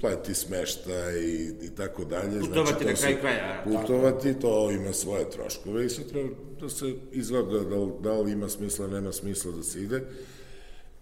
platiti 0.00 0.34
smešta 0.34 1.12
i, 1.12 1.50
i 1.62 1.70
tako 1.76 2.04
dalje. 2.04 2.40
Putovati 2.40 2.84
znači, 2.84 2.84
na 2.84 2.94
kraj 2.94 3.20
kraja. 3.20 3.64
Putovati, 3.64 4.40
to 4.40 4.70
ima 4.70 4.92
svoje 4.92 5.30
troškove 5.30 5.86
i 5.86 5.88
sad 5.88 6.08
treba 6.08 6.28
da 6.60 6.68
se 6.68 6.94
izgleda 7.12 7.58
da, 7.58 7.86
da 8.00 8.20
li 8.20 8.32
ima 8.32 8.48
smisla, 8.48 8.86
nema 8.86 9.12
smisla 9.12 9.52
da 9.52 9.62
se 9.62 9.82
ide. 9.82 10.02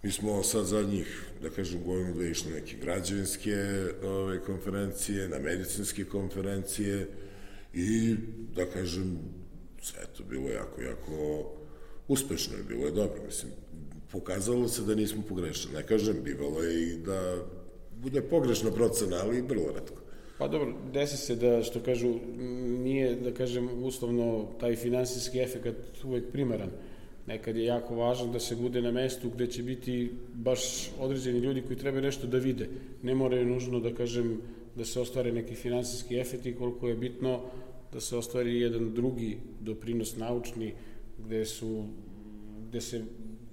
Mi 0.03 0.11
smo 0.11 0.43
sad 0.43 0.65
zadnjih, 0.65 1.25
da 1.41 1.49
kažem, 1.49 1.83
godinu 1.85 2.13
da 2.13 2.25
išli 2.25 2.51
neke 2.51 2.75
građevinske 2.81 3.55
ove, 4.03 4.39
konferencije, 4.43 5.29
na 5.29 5.39
medicinske 5.39 6.05
konferencije 6.05 7.07
i, 7.73 8.15
da 8.55 8.65
kažem, 8.65 9.19
sve 9.81 10.01
to 10.17 10.23
bilo 10.23 10.49
jako, 10.49 10.81
jako 10.81 11.45
uspešno 12.07 12.53
i 12.57 12.67
bilo 12.67 12.85
je 12.85 12.91
dobro. 12.91 13.23
Mislim, 13.25 13.51
pokazalo 14.11 14.67
se 14.67 14.81
da 14.81 14.95
nismo 14.95 15.23
pogrešili. 15.29 15.73
Ne 15.73 15.83
kažem, 15.83 16.15
bivalo 16.23 16.63
je 16.63 16.83
i 16.83 16.97
da 16.97 17.35
bude 18.01 18.21
pogrešna 18.21 18.71
procena, 18.71 19.17
ali 19.23 19.41
vrlo 19.41 19.71
redko. 19.73 20.01
Pa 20.37 20.47
dobro, 20.47 20.73
desi 20.93 21.17
se 21.17 21.35
da, 21.35 21.63
što 21.63 21.79
kažu, 21.79 22.19
nije, 22.83 23.15
da 23.15 23.33
kažem, 23.33 23.83
uslovno 23.83 24.47
taj 24.59 24.75
finansijski 24.75 25.39
efekt 25.39 26.03
uvek 26.03 26.31
primaran. 26.31 26.71
Nekad 27.27 27.55
je 27.55 27.65
jako 27.65 27.95
važno 27.95 28.31
da 28.33 28.39
se 28.39 28.55
bude 28.55 28.81
na 28.81 28.91
mestu 28.91 29.29
gde 29.29 29.47
će 29.47 29.63
biti 29.63 30.11
baš 30.33 30.91
određeni 30.99 31.39
ljudi 31.39 31.61
koji 31.61 31.77
treba 31.77 32.01
nešto 32.01 32.27
da 32.27 32.37
vide. 32.37 32.69
Ne 33.03 33.15
moraju 33.15 33.45
nužno, 33.45 33.79
da 33.79 33.93
kažem, 33.93 34.41
da 34.75 34.85
se 34.85 34.99
ostvare 34.99 35.31
neki 35.31 35.55
finansijski 35.55 36.17
efekti, 36.17 36.55
koliko 36.55 36.87
je 36.87 36.95
bitno 36.95 37.39
da 37.93 37.99
se 37.99 38.17
ostvari 38.17 38.59
jedan 38.59 38.93
drugi 38.93 39.37
doprinos 39.59 40.17
naučni, 40.17 40.73
gde 41.25 41.45
su 41.45 41.83
gde 42.69 42.81
se 42.81 43.01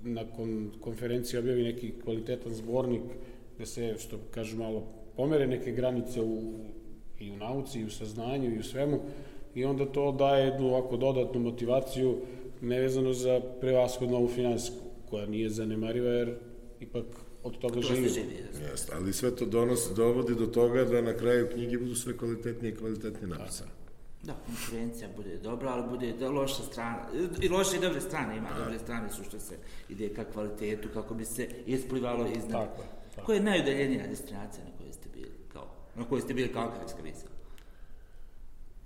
nakon 0.02 0.70
konferencije 0.80 1.40
objavi 1.40 1.62
neki 1.62 1.92
kvalitetan 2.04 2.54
zbornik 2.54 3.02
gde 3.56 3.66
se, 3.66 3.94
što 3.98 4.18
kažu 4.30 4.56
malo, 4.56 4.82
pomere 5.16 5.46
neke 5.46 5.72
granice 5.72 6.22
u, 6.22 6.42
i 7.20 7.30
u 7.30 7.36
nauci, 7.36 7.80
i 7.80 7.84
u 7.84 7.90
saznanju, 7.90 8.54
i 8.54 8.58
u 8.58 8.62
svemu, 8.62 9.00
i 9.54 9.64
onda 9.64 9.86
to 9.86 10.12
daje 10.12 10.44
jednu 10.44 10.68
ovako 10.68 10.96
dodatnu 10.96 11.40
motivaciju 11.40 12.16
nevezano 12.60 13.12
za 13.12 13.40
prevashodno 13.60 14.16
ovu 14.16 14.28
finansijsku, 14.28 14.84
koja 15.10 15.26
nije 15.26 15.50
zanemariva 15.50 16.10
jer 16.10 16.34
ipak 16.80 17.04
od 17.42 17.58
toga 17.58 17.80
živi. 17.80 18.10
Jeste, 18.70 18.92
ali 18.94 19.12
sve 19.12 19.36
to 19.36 19.46
donosi, 19.46 19.94
dovodi 19.94 20.34
do 20.34 20.46
toga 20.46 20.84
da 20.84 21.00
na 21.00 21.16
kraju 21.16 21.48
knjige 21.52 21.78
budu 21.78 21.94
sve 21.94 22.16
kvalitetnije 22.16 22.72
i 22.72 22.76
kvalitetnije 22.76 23.26
napisane. 23.26 23.70
Da, 24.22 24.34
konkurencija 24.46 25.08
bude 25.16 25.36
dobra, 25.36 25.70
ali 25.70 25.90
bude 25.90 26.12
da 26.12 26.30
loša 26.30 26.62
strana. 26.62 27.08
I 27.40 27.48
loše 27.48 27.76
i 27.76 27.80
dobre 27.80 28.00
strane 28.00 28.36
ima. 28.36 28.48
A. 28.54 28.58
Dobre 28.58 28.78
strane 28.78 29.10
su 29.10 29.24
što 29.24 29.38
se 29.38 29.56
ide 29.88 30.08
ka 30.08 30.24
kvalitetu, 30.24 30.88
kako 30.94 31.14
bi 31.14 31.24
se 31.24 31.48
isplivalo 31.66 32.26
iznad. 32.36 32.50
Tako, 32.50 32.82
tako. 33.14 33.26
Koja 33.26 33.36
je 33.36 33.42
najudaljenija 33.42 34.06
destinacija 34.06 34.64
na 34.64 34.70
kojoj 34.78 34.92
ste 34.92 35.08
bili? 35.14 35.32
Kao, 35.52 35.66
na 35.96 36.04
kojoj 36.04 36.20
ste 36.20 36.34
bili 36.34 36.52
kao 36.52 36.62
akademska 36.62 37.02
visa? 37.02 37.26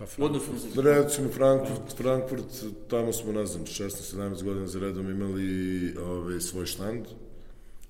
Pa 0.02 0.06
Frankfurt, 0.06 0.76
recimo 0.76 1.28
Frankfurt, 1.28 1.92
Frankfurt, 1.94 2.64
tamo 2.88 3.12
smo, 3.12 3.32
ne 3.32 3.46
znam, 3.46 3.64
16-17 3.64 4.42
godina 4.42 4.66
za 4.66 4.80
redom 4.80 5.10
imali 5.10 5.94
ovaj, 5.98 6.40
svoj 6.40 6.66
štand. 6.66 7.06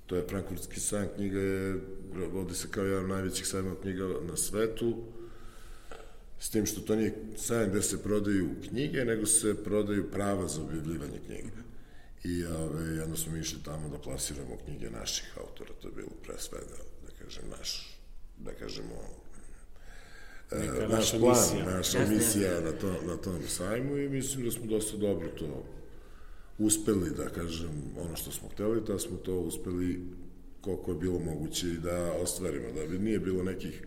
To 0.06 0.16
je 0.16 0.26
Frankfurtski 0.28 0.80
sajam 0.80 1.08
knjiga, 1.14 1.38
je, 1.38 1.80
vodi 2.32 2.54
se 2.54 2.68
kao 2.70 2.84
jedan 2.84 3.08
najvećih 3.08 3.46
sajma 3.46 3.74
knjiga 3.82 4.04
na 4.28 4.36
svetu 4.36 4.96
s 6.38 6.50
tim 6.50 6.66
što 6.66 6.80
to 6.80 6.96
nije 6.96 7.14
sajam 7.36 7.70
gde 7.70 7.82
se 7.82 8.02
prodaju 8.02 8.50
knjige, 8.68 9.04
nego 9.04 9.26
se 9.26 9.64
prodaju 9.64 10.10
prava 10.10 10.48
za 10.48 10.62
objavljivanje 10.62 11.18
knjiga. 11.26 11.62
I 12.24 12.44
ove, 12.44 12.96
jedno 12.96 13.16
smo 13.16 13.36
išli 13.36 13.62
tamo 13.64 13.88
da 13.88 13.98
plasiramo 13.98 14.58
knjige 14.64 14.90
naših 14.90 15.38
autora, 15.40 15.70
to 15.80 15.88
je 15.88 15.94
bilo 15.94 16.12
pre 16.22 16.34
svega, 16.38 16.76
da 17.06 17.24
kažem, 17.24 17.44
naš, 17.58 17.98
da 18.38 18.52
kažemo, 18.52 19.21
Neka 20.60 20.88
naš 20.88 21.10
plan, 21.18 21.36
misija. 21.40 21.76
naša 21.76 22.06
misija 22.06 22.60
na, 22.60 22.72
to, 22.72 22.94
na 23.06 23.16
tom 23.16 23.40
sajmu 23.48 23.96
i 23.96 24.08
mislim 24.08 24.44
da 24.44 24.50
smo 24.50 24.66
dosta 24.66 24.96
dobro 24.96 25.28
to 25.28 25.64
uspeli, 26.58 27.10
da 27.10 27.28
kažem, 27.28 27.70
ono 28.04 28.16
što 28.16 28.30
smo 28.30 28.48
hteli, 28.48 28.80
da 28.86 28.98
smo 28.98 29.16
to 29.16 29.40
uspeli 29.40 30.00
koliko 30.60 30.90
je 30.90 30.98
bilo 30.98 31.18
moguće 31.18 31.68
i 31.68 31.78
da 31.78 32.12
ostvarimo, 32.12 32.72
da 32.72 32.86
bi 32.86 32.98
nije 32.98 33.18
bilo 33.18 33.42
nekih 33.42 33.82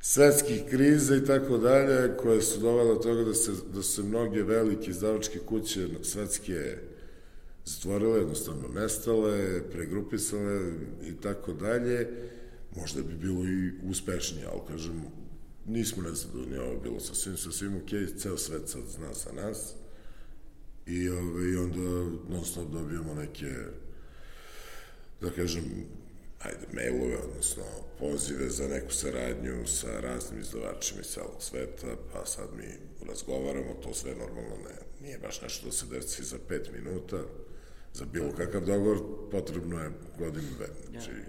svetskih 0.00 0.62
kriza 0.70 1.16
i 1.16 1.24
tako 1.24 1.58
dalje, 1.58 2.16
koje 2.16 2.42
su 2.42 2.60
dovele 2.60 2.94
do 2.94 3.00
toga 3.00 3.24
da 3.24 3.34
se, 3.34 3.52
da 3.74 3.82
se 3.82 4.02
mnoge 4.02 4.42
velike 4.42 4.90
izdavačke 4.90 5.38
kuće 5.38 5.88
svetske 6.02 6.76
zatvorile, 7.64 8.18
jednostavno 8.18 8.68
nestale, 8.74 9.62
pregrupisale 9.72 10.72
i 11.06 11.20
tako 11.22 11.52
dalje, 11.52 12.08
možda 12.76 13.02
bi 13.02 13.14
bilo 13.14 13.44
i 13.44 13.72
uspešnije, 13.90 14.46
ali 14.52 14.60
kažem, 14.68 15.02
nismo 15.66 16.02
nezadovoljni, 16.02 16.58
ovo 16.58 16.80
bilo 16.80 17.00
sa 17.00 17.14
svim, 17.14 17.36
sa 17.36 17.50
svim 17.50 17.76
ok, 17.76 18.18
ceo 18.18 18.38
svet 18.38 18.68
sad 18.68 18.82
zna 18.86 19.14
za 19.14 19.32
nas 19.32 19.74
i, 20.86 21.08
ove, 21.08 21.52
i 21.52 21.56
onda 21.56 22.16
non 22.28 22.44
stop 22.44 22.68
dobijamo 22.68 23.14
neke 23.14 23.50
da 25.20 25.30
kažem 25.30 25.64
ajde, 26.42 26.66
mailove, 26.72 27.16
odnosno 27.16 27.62
pozive 27.98 28.50
za 28.50 28.68
neku 28.68 28.92
saradnju 28.92 29.66
sa 29.66 30.00
raznim 30.00 30.40
izdavačima 30.40 31.00
iz 31.00 31.06
celog 31.06 31.36
sveta, 31.38 31.86
pa 32.12 32.26
sad 32.26 32.48
mi 32.56 32.68
razgovaramo, 33.08 33.74
to 33.82 33.94
sve 33.94 34.14
normalno 34.14 34.56
ne, 34.64 35.06
nije 35.06 35.18
baš 35.18 35.42
nešto 35.42 35.66
da 35.66 35.72
se 35.72 35.86
desi 35.86 36.24
za 36.24 36.38
pet 36.48 36.70
minuta, 36.72 37.16
za 37.94 38.04
bilo 38.04 38.32
kakav 38.32 38.64
dogovor 38.64 38.98
potrebno 39.30 39.80
je 39.80 39.90
godinu 40.18 40.48
dve. 40.56 40.66
Znači, 40.90 41.10
ja. 41.10 41.26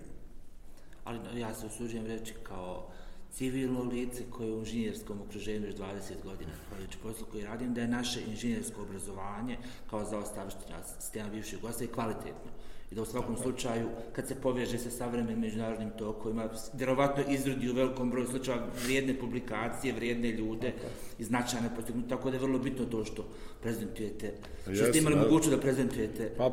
Ali 1.04 1.40
ja 1.40 1.56
se 1.56 1.66
usuđujem 1.66 2.06
reći 2.06 2.34
kao 2.44 2.93
civilno 3.34 3.84
lice 3.84 4.24
koje 4.32 4.48
je 4.48 4.54
u 4.54 4.60
inženjerskom 4.60 5.22
okruženju 5.22 5.68
još 5.68 5.76
20 5.76 6.24
godina, 6.24 6.52
zahvaljujući 6.60 6.98
poslu 7.04 7.26
koji 7.32 7.44
radim, 7.44 7.74
da 7.74 7.82
je 7.82 7.88
naše 7.88 8.20
inženjersko 8.30 8.82
obrazovanje 8.82 9.58
kao 9.90 10.06
za 10.06 10.18
ostavština 10.18 10.84
sistema 11.00 11.30
gosta 11.62 11.84
i 11.84 11.88
kvalitetno. 11.88 12.52
I 12.92 12.96
da 12.96 13.02
u 13.02 13.06
svakom 13.06 13.38
slučaju, 13.38 13.88
kad 14.16 14.28
se 14.28 14.36
poveže 14.36 14.78
sa 14.78 14.90
savremenim 14.90 15.40
međunarodnim 15.40 15.90
tokovima, 15.98 16.50
vjerovatno 16.74 17.24
izrodi 17.30 17.70
u 17.70 17.74
velikom 17.74 18.10
broju 18.10 18.28
slučaja 18.28 18.68
vrijedne 18.86 19.20
publikacije, 19.20 19.94
vrijedne 19.94 20.32
ljude 20.32 20.74
i 21.20 21.24
značajne 21.24 21.70
postignuti, 21.76 22.10
tako 22.10 22.30
da 22.30 22.38
je 22.38 22.42
vrlo 22.42 22.60
bitno 22.60 22.86
to 22.86 23.06
što 23.06 23.26
prezentujete, 23.62 24.34
što 24.64 24.86
ste 24.86 24.98
imali 24.98 25.16
moguću 25.16 25.50
da 25.50 25.58
prezentujete. 25.58 26.32
Pa, 26.38 26.52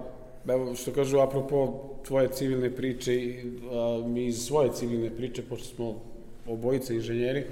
evo, 0.48 0.74
što 0.74 0.92
kažu, 0.92 1.18
apropo 1.18 1.84
tvoje 2.06 2.28
civilne 2.32 2.76
priče, 2.76 3.12
a, 3.70 4.06
mi 4.06 4.26
iz 4.26 4.46
svoje 4.46 4.72
civilne 4.72 5.16
priče, 5.16 5.42
pošto 5.42 5.74
smo 5.74 6.09
obojice 6.52 6.94
inženjeri, 6.94 7.44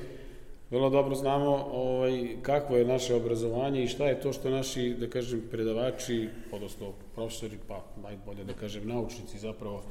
vrlo 0.70 0.90
dobro 0.90 1.14
znamo 1.14 1.68
ovaj, 1.72 2.28
kakvo 2.42 2.76
je 2.76 2.84
naše 2.84 3.14
obrazovanje 3.14 3.82
i 3.82 3.88
šta 3.88 4.08
je 4.08 4.20
to 4.20 4.32
što 4.32 4.50
naši, 4.50 4.94
da 5.00 5.06
kažem, 5.06 5.42
predavači, 5.50 6.28
odnosno 6.52 6.92
profesori, 7.14 7.56
pa 7.68 7.84
najbolje 8.02 8.44
da 8.44 8.52
kažem 8.52 8.88
naučnici 8.88 9.38
zapravo, 9.38 9.82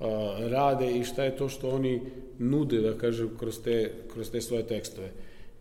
a, 0.00 0.36
rade 0.40 0.90
i 0.90 1.04
šta 1.04 1.24
je 1.24 1.36
to 1.36 1.48
što 1.48 1.70
oni 1.70 2.00
nude, 2.38 2.80
da 2.80 2.98
kažem, 2.98 3.30
kroz 3.38 3.62
te, 3.62 3.92
kroz 4.12 4.30
te 4.30 4.40
svoje 4.40 4.66
tekstove. 4.66 5.10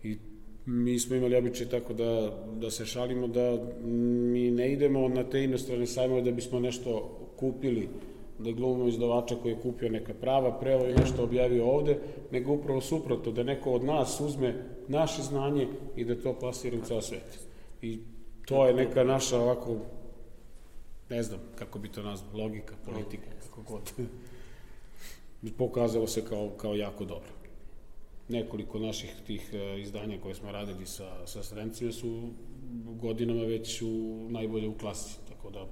I 0.04 0.18
mi 0.66 1.00
smo 1.00 1.16
imali 1.16 1.36
običaj 1.36 1.68
tako 1.68 1.94
da, 1.94 2.32
da 2.56 2.72
se 2.72 2.86
šalimo 2.86 3.28
da 3.28 3.58
mi 4.32 4.52
ne 4.52 4.74
idemo 4.74 5.08
na 5.08 5.24
te 5.24 5.44
inostrane 5.44 5.86
sajmove 5.86 6.22
da 6.22 6.32
bismo 6.32 6.60
nešto 6.60 7.18
kupili, 7.36 7.88
da 8.40 8.52
glumimo 8.52 8.88
izdavača 8.88 9.36
koji 9.36 9.52
je 9.52 9.62
kupio 9.62 9.90
neka 9.90 10.14
prava, 10.14 10.60
preo 10.60 10.90
i 10.90 10.94
nešto 10.94 11.24
objavio 11.24 11.70
ovde, 11.70 12.00
nego 12.32 12.54
upravo 12.54 12.82
suprotno, 12.82 13.32
da 13.32 13.44
neko 13.44 13.72
od 13.72 13.84
nas 13.84 14.20
uzme 14.20 14.56
naše 14.88 15.22
znanje 15.22 15.68
i 15.96 16.06
da 16.06 16.22
to 16.22 16.34
plasira 16.34 16.78
u 16.78 16.86
ceo 16.86 17.02
svet. 17.02 17.48
I 17.82 18.00
to 18.46 18.68
je 18.68 18.74
neka 18.74 19.04
naša 19.04 19.40
ovako, 19.40 19.78
ne 21.10 21.24
znam 21.24 21.40
kako 21.56 21.80
bi 21.80 21.90
to 21.90 22.04
nazvao, 22.04 22.42
logika, 22.42 22.76
politika, 22.86 23.30
kako 23.46 23.62
god. 23.62 23.94
Pokazalo 25.58 26.08
se 26.08 26.26
kao, 26.26 26.50
kao 26.50 26.76
jako 26.76 27.06
dobro. 27.06 27.30
Nekoliko 28.30 28.80
naših 28.80 29.16
tih 29.28 29.50
e, 29.54 29.80
izdanja 29.82 30.18
koje 30.24 30.36
smo 30.36 30.52
radili 30.52 30.86
sa, 30.86 31.28
sa 31.28 31.44
strancima 31.44 31.92
su 31.92 32.30
godinama 32.86 33.44
već 33.44 33.82
u 33.82 34.28
najbolje 34.30 34.68
u 34.68 34.78
klasi, 34.78 35.18
tako 35.30 35.50
da 35.50 35.66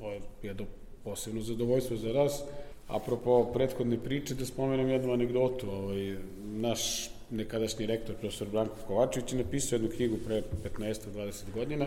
ovo 0.00 0.12
je 0.12 0.20
jedno 0.42 0.66
posebno 1.04 1.40
zadovoljstvo 1.40 1.96
za 1.96 2.12
nas. 2.12 2.42
Apropo 2.88 3.44
prethodne 3.52 3.98
priče, 3.98 4.34
da 4.34 4.46
spomenem 4.46 4.88
jednu 4.88 5.12
anegdotu. 5.12 5.70
Ovaj, 5.70 6.16
naš 6.44 7.10
nekadašnji 7.30 7.86
rektor, 7.86 8.16
profesor 8.16 8.48
Branko 8.48 8.76
Kovačević, 8.86 9.32
je 9.32 9.38
napisao 9.38 9.76
jednu 9.76 9.88
knjigu 9.96 10.16
pre 10.26 10.42
15-20 10.78 11.52
godina 11.54 11.86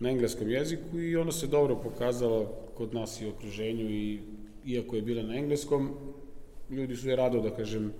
na 0.00 0.10
engleskom 0.10 0.50
jeziku 0.50 0.98
i 0.98 1.16
ona 1.16 1.32
se 1.32 1.46
dobro 1.46 1.76
pokazala 1.76 2.46
kod 2.74 2.94
nas 2.94 3.20
i 3.20 3.26
u 3.26 3.30
okruženju 3.30 3.90
i 3.90 4.20
iako 4.66 4.96
je 4.96 5.02
bila 5.02 5.22
na 5.22 5.36
engleskom, 5.36 5.90
ljudi 6.70 6.96
su 6.96 7.08
je 7.08 7.16
rado, 7.16 7.40
da 7.40 7.50
kažem, 7.50 7.92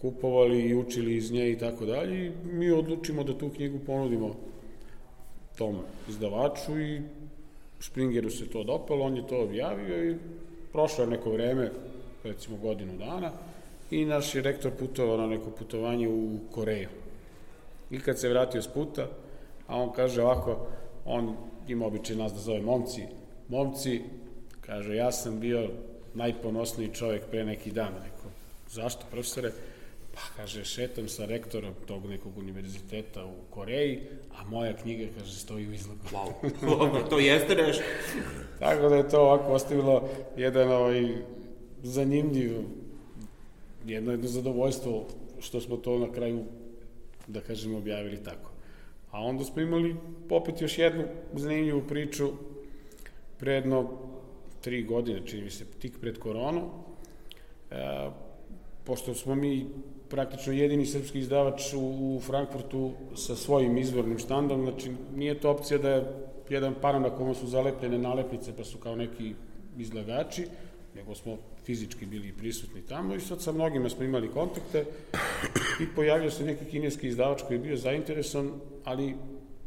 kupovali 0.00 0.60
i 0.60 0.74
učili 0.74 1.16
iz 1.16 1.32
nje 1.32 1.52
i 1.52 1.58
tako 1.58 1.86
dalje 1.86 2.26
i 2.26 2.32
mi 2.44 2.70
odlučimo 2.70 3.24
da 3.24 3.38
tu 3.38 3.48
knjigu 3.48 3.78
ponudimo 3.86 4.34
tom 5.58 5.78
izdavaču 6.08 6.80
i 6.80 7.00
Springeru 7.86 8.30
se 8.30 8.46
to 8.46 8.64
dopalo, 8.64 9.04
on 9.04 9.16
je 9.16 9.26
to 9.26 9.42
objavio 9.42 10.10
i 10.10 10.16
prošlo 10.72 11.04
je 11.04 11.10
neko 11.10 11.30
vreme, 11.30 11.70
recimo 12.24 12.56
godinu 12.56 12.98
dana, 12.98 13.32
i 13.90 14.04
naš 14.04 14.34
je 14.34 14.42
rektor 14.42 14.72
putovao 14.72 15.16
na 15.16 15.26
neko 15.26 15.50
putovanje 15.50 16.08
u 16.08 16.38
Koreju. 16.50 16.88
I 17.90 18.00
kad 18.00 18.18
se 18.18 18.28
vratio 18.28 18.62
s 18.62 18.68
puta, 18.68 19.06
a 19.66 19.76
on 19.76 19.92
kaže 19.92 20.22
ovako, 20.22 20.66
on 21.04 21.36
ima 21.68 21.86
običaj 21.86 22.16
nas 22.16 22.32
da 22.32 22.38
zove 22.38 22.60
momci, 22.60 23.02
momci, 23.48 24.00
kaže, 24.60 24.96
ja 24.96 25.12
sam 25.12 25.40
bio 25.40 25.68
najponosniji 26.14 26.94
čovjek 26.94 27.22
pre 27.30 27.44
neki 27.44 27.70
dan. 27.70 27.92
Rekao, 27.94 28.30
zašto, 28.70 29.06
profesore? 29.10 29.52
Pa, 30.14 30.20
kaže, 30.36 30.64
šetam 30.64 31.08
sa 31.08 31.26
rektorom 31.26 31.74
tog 31.86 32.06
nekog 32.06 32.38
univerziteta 32.38 33.24
u 33.24 33.34
Koreji, 33.50 34.00
a 34.38 34.44
moja 34.44 34.76
knjiga, 34.76 35.06
kaže, 35.18 35.38
stoji 35.38 35.68
u 35.68 35.72
izlogu. 35.72 36.00
Wow, 36.62 37.08
to 37.10 37.18
jeste 37.18 37.54
nešto. 37.54 37.82
Tako 38.58 38.88
da 38.88 38.96
je 38.96 39.08
to 39.08 39.20
ovako 39.20 39.52
ostavilo 39.52 40.08
jedan 40.36 40.72
ovaj, 40.72 41.16
zanimljiv, 41.82 42.52
jedno 43.86 44.10
jedno 44.10 44.28
zadovoljstvo 44.28 45.06
što 45.40 45.60
smo 45.60 45.76
to 45.76 45.98
na 45.98 46.12
kraju, 46.12 46.44
da 47.26 47.40
kažem, 47.40 47.74
objavili 47.74 48.22
tako. 48.22 48.50
A 49.10 49.20
onda 49.20 49.44
smo 49.44 49.62
imali 49.62 49.96
opet 50.30 50.60
još 50.60 50.78
jednu 50.78 51.04
zanimljivu 51.34 51.82
priču 51.88 52.30
predno 53.38 53.90
tri 54.60 54.82
godine, 54.82 55.26
čini 55.26 55.42
mi 55.42 55.50
se, 55.50 55.64
tik 55.64 55.98
pred 56.00 56.18
koronu, 56.18 56.70
e, 57.70 58.10
pošto 58.84 59.14
smo 59.14 59.34
mi 59.34 59.66
praktično 60.14 60.52
jedini 60.52 60.86
srpski 60.86 61.18
izdavač 61.18 61.72
u, 61.76 62.20
Frankfurtu 62.22 62.92
sa 63.16 63.36
svojim 63.36 63.78
izvornim 63.78 64.18
štandom, 64.18 64.62
znači 64.62 64.92
nije 65.16 65.40
to 65.40 65.50
opcija 65.50 65.78
da 65.78 65.88
je 65.90 66.04
jedan 66.48 66.74
paran 66.80 67.02
na 67.02 67.10
kome 67.10 67.34
su 67.34 67.46
zalepljene 67.46 67.98
nalepnice 67.98 68.52
pa 68.56 68.64
su 68.64 68.78
kao 68.78 68.96
neki 68.96 69.32
izlagači, 69.78 70.46
nego 70.94 71.14
smo 71.14 71.36
fizički 71.64 72.06
bili 72.06 72.32
prisutni 72.32 72.82
tamo 72.86 73.14
i 73.14 73.20
sad 73.20 73.42
sa 73.42 73.52
mnogima 73.52 73.88
smo 73.88 74.04
imali 74.04 74.30
kontakte 74.30 74.84
i 75.82 75.86
pojavio 75.96 76.30
se 76.30 76.44
neki 76.44 76.64
kineski 76.64 77.08
izdavač 77.08 77.42
koji 77.42 77.56
je 77.56 77.62
bio 77.62 77.76
zainteresovan, 77.76 78.52
ali 78.84 79.14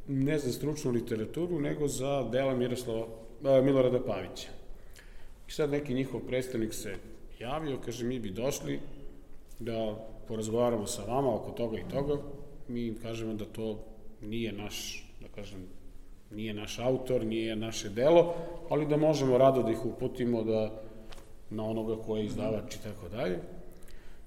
ne 0.08 0.40
za 0.40 0.52
stručnu 0.52 0.92
literaturu, 0.92 1.60
nego 1.60 1.88
za 1.88 2.24
dela 2.32 2.56
Miroslava, 2.56 3.08
Milorada 3.64 4.00
Pavića. 4.00 4.48
I 5.48 5.52
sad 5.52 5.70
neki 5.72 5.94
njihov 5.94 6.22
predstavnik 6.28 6.74
se 6.74 6.96
javio, 7.40 7.80
kaže 7.86 8.06
mi 8.06 8.20
bi 8.20 8.30
došli 8.30 8.80
da 9.60 10.08
porazgovaramo 10.28 10.88
sa 10.88 11.04
vama 11.04 11.36
oko 11.36 11.52
toga 11.52 11.78
i 11.78 11.90
toga, 11.92 12.18
mi 12.68 12.86
im 12.86 12.96
kažemo 13.02 13.34
da 13.34 13.46
to 13.46 13.80
nije 14.22 14.52
naš, 14.52 15.06
da 15.22 15.28
kažem, 15.28 15.60
nije 16.32 16.54
naš 16.54 16.80
autor, 16.80 17.26
nije 17.26 17.56
naše 17.56 17.90
delo, 17.90 18.34
ali 18.70 18.86
da 18.86 18.98
možemo 18.98 19.38
rado 19.38 19.64
da 19.64 19.72
ih 19.72 19.86
uputimo 19.86 20.44
da 20.44 20.82
na 21.50 21.66
onoga 21.66 21.96
ko 22.04 22.18
je 22.18 22.26
izdavač 22.26 22.76
i 22.76 22.84
tako 22.84 23.10
dalje. 23.10 23.40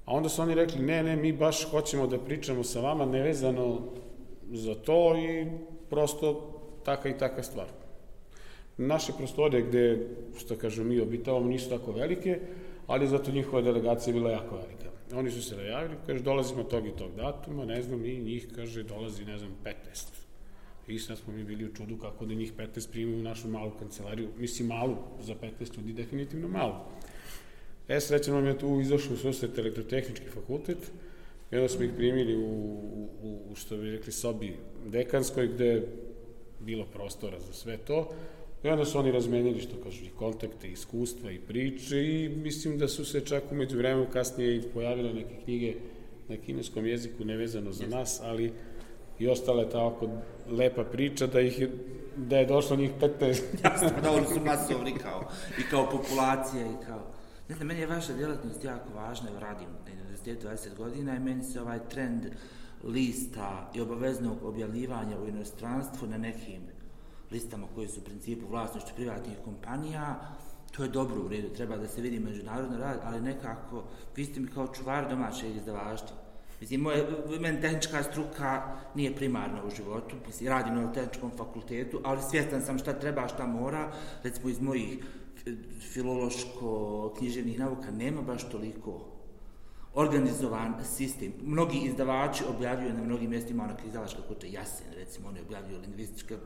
A 0.04 0.12
onda 0.12 0.28
su 0.28 0.42
oni 0.42 0.54
rekli, 0.54 0.82
ne, 0.82 1.02
ne, 1.02 1.16
mi 1.16 1.32
baš 1.32 1.70
hoćemo 1.70 2.06
da 2.06 2.18
pričamo 2.18 2.64
sa 2.64 2.80
vama 2.80 3.06
nevezano 3.06 3.78
za 4.52 4.74
to 4.74 5.16
i 5.16 5.46
prosto 5.90 6.60
taka 6.84 7.08
i 7.08 7.18
taka 7.18 7.42
stvar. 7.42 7.66
Naše 8.76 9.12
prostore 9.12 9.62
gde, 9.62 10.08
što 10.38 10.56
kažem, 10.56 10.88
mi 10.88 11.00
obitavamo 11.00 11.48
nisu 11.48 11.70
tako 11.70 11.92
velike, 11.92 12.40
ali 12.90 13.09
zato 13.09 13.31
njihova 13.31 13.62
delegacija 13.62 14.11
je 14.11 14.20
bila 14.20 14.31
jako 14.31 14.57
velika. 14.57 14.90
Oni 15.14 15.31
su 15.31 15.42
se 15.42 15.57
najavili, 15.57 15.94
kaže, 16.07 16.22
dolazimo 16.22 16.64
tog 16.64 16.87
i 16.87 16.96
tog 16.98 17.14
datuma, 17.16 17.64
ne 17.64 17.83
znam, 17.83 18.05
i 18.05 18.20
njih, 18.20 18.48
kaže, 18.55 18.83
dolazi, 18.83 19.24
ne 19.24 19.38
znam, 19.38 19.50
15. 19.64 19.74
I 20.88 20.98
sad 20.98 21.18
smo 21.18 21.33
mi 21.33 21.44
bili 21.44 21.64
u 21.64 21.74
čudu 21.74 21.96
kako 21.96 22.26
da 22.26 22.35
njih 22.35 22.53
15 22.57 22.90
primimo 22.90 23.18
u 23.18 23.22
našu 23.22 23.48
malu 23.48 23.70
kancelariju. 23.79 24.29
Mislim, 24.38 24.68
malu, 24.68 24.96
za 25.20 25.35
15 25.35 25.76
ljudi 25.76 25.92
definitivno 25.92 26.48
malu. 26.48 26.74
E, 27.88 28.00
srećan 28.00 28.35
nam 28.35 28.46
je 28.46 28.59
tu 28.59 28.81
izašao 28.81 29.14
u 29.14 29.16
susret 29.16 29.59
elektrotehnički 29.59 30.26
fakultet, 30.26 30.90
i 31.50 31.57
onda 31.57 31.68
smo 31.68 31.85
ih 31.85 31.90
primili 31.96 32.37
u, 32.37 32.48
u, 33.22 33.40
u 33.50 33.55
što 33.55 33.76
bi 33.76 33.90
rekli, 33.90 34.12
sobi 34.12 34.57
dekanskoj, 34.87 35.48
gde 35.48 35.66
je 35.66 35.87
bilo 36.61 36.87
prostora 36.87 37.40
za 37.40 37.53
sve 37.53 37.76
to. 37.76 38.11
I 38.62 38.68
onda 38.68 38.84
su 38.84 38.98
oni 38.98 39.12
razmenili, 39.12 39.60
što 39.60 39.76
kažu, 39.84 40.04
i 40.04 40.10
kontakte, 40.18 40.68
i 40.68 40.72
iskustva, 40.72 41.30
i 41.30 41.38
priče, 41.38 41.96
i 41.96 42.28
mislim 42.28 42.78
da 42.78 42.88
su 42.88 43.04
se 43.04 43.20
čak 43.20 43.42
umeđu 43.50 43.76
vremenu 43.76 44.06
kasnije 44.12 44.56
i 44.56 44.62
pojavile 44.62 45.12
neke 45.14 45.34
knjige 45.44 45.74
na 46.28 46.36
kineskom 46.36 46.86
jeziku, 46.86 47.24
nevezano 47.24 47.72
za 47.72 47.86
nas, 47.86 48.20
ali 48.22 48.52
i 49.18 49.28
ostala 49.28 49.62
je 49.62 49.70
ta 49.70 49.86
oko 49.86 50.08
lepa 50.50 50.84
priča 50.84 51.26
da 51.26 51.40
ih 51.40 51.60
je, 51.60 51.70
da 52.16 52.38
je 52.38 52.46
došlo 52.46 52.76
njih 52.76 52.90
15. 53.00 53.42
Jasno, 53.64 53.90
da 54.02 54.12
oni 54.12 54.26
su 54.26 54.40
masovni 54.44 54.94
kao, 54.98 55.30
i 55.58 55.62
kao 55.70 55.90
populacija, 55.90 56.66
i 56.66 56.84
kao... 56.86 57.06
Ne 57.48 57.54
znam, 57.54 57.68
meni 57.68 57.80
je 57.80 57.86
vaša 57.86 58.12
djelatnost 58.12 58.64
jako 58.64 58.94
važna, 58.94 59.28
evo 59.30 59.40
radim 59.40 59.68
na 59.68 59.92
univerzitetu 59.92 60.46
20 60.46 60.76
godina 60.76 61.16
i 61.16 61.20
meni 61.20 61.42
se 61.42 61.60
ovaj 61.60 61.78
trend 61.88 62.26
lista 62.84 63.70
i 63.74 63.80
obaveznog 63.80 64.44
objavljivanja 64.44 65.18
u 65.20 65.28
inostranstvu 65.28 66.08
na 66.08 66.18
nekim 66.18 66.69
listama 67.30 67.66
koji 67.74 67.88
su 67.88 68.00
u 68.00 68.04
principu 68.04 68.46
vlasništvo 68.46 68.92
privatnih 68.96 69.36
kompanija, 69.44 70.20
to 70.76 70.82
je 70.82 70.88
dobro 70.88 71.22
u 71.22 71.28
redu, 71.28 71.48
treba 71.48 71.76
da 71.76 71.88
se 71.88 72.00
vidi 72.00 72.20
međunarodno 72.20 72.78
rad, 72.78 73.00
ali 73.04 73.20
nekako, 73.20 73.84
vi 74.16 74.24
ste 74.24 74.40
mi 74.40 74.48
kao 74.48 74.66
čuvar 74.66 75.08
domaćeg 75.08 75.56
izdavaštva. 75.56 76.16
Mislim, 76.60 76.80
moje, 76.80 77.06
meni 77.40 77.60
tehnička 77.60 78.02
struka 78.02 78.76
nije 78.94 79.16
primarna 79.16 79.64
u 79.64 79.70
životu, 79.70 80.16
mislim, 80.26 80.48
radim 80.48 80.74
na 80.74 80.92
tehničkom 80.92 81.30
fakultetu, 81.36 82.00
ali 82.04 82.22
svjestan 82.30 82.62
sam 82.62 82.78
šta 82.78 82.92
treba, 82.92 83.28
šta 83.28 83.46
mora, 83.46 83.92
recimo 84.22 84.48
iz 84.48 84.60
mojih 84.60 84.98
filološko-književnih 85.94 87.58
nauka 87.58 87.90
nema 87.90 88.22
baš 88.22 88.50
toliko 88.50 89.19
organizovan 89.94 90.74
sistem. 90.85 91.33
Mnogi 91.42 91.79
izdavači 91.79 92.44
objavljuju 92.57 92.94
na 92.94 93.03
mnogim 93.03 93.31
mjestima, 93.31 93.64
onaka 93.64 93.83
izdavačka 93.87 94.22
kuća 94.29 94.46
Jasen, 94.46 94.87
recimo, 94.94 95.29
oni 95.29 95.40
objavljuju 95.40 95.81
lingvističke 95.81 96.37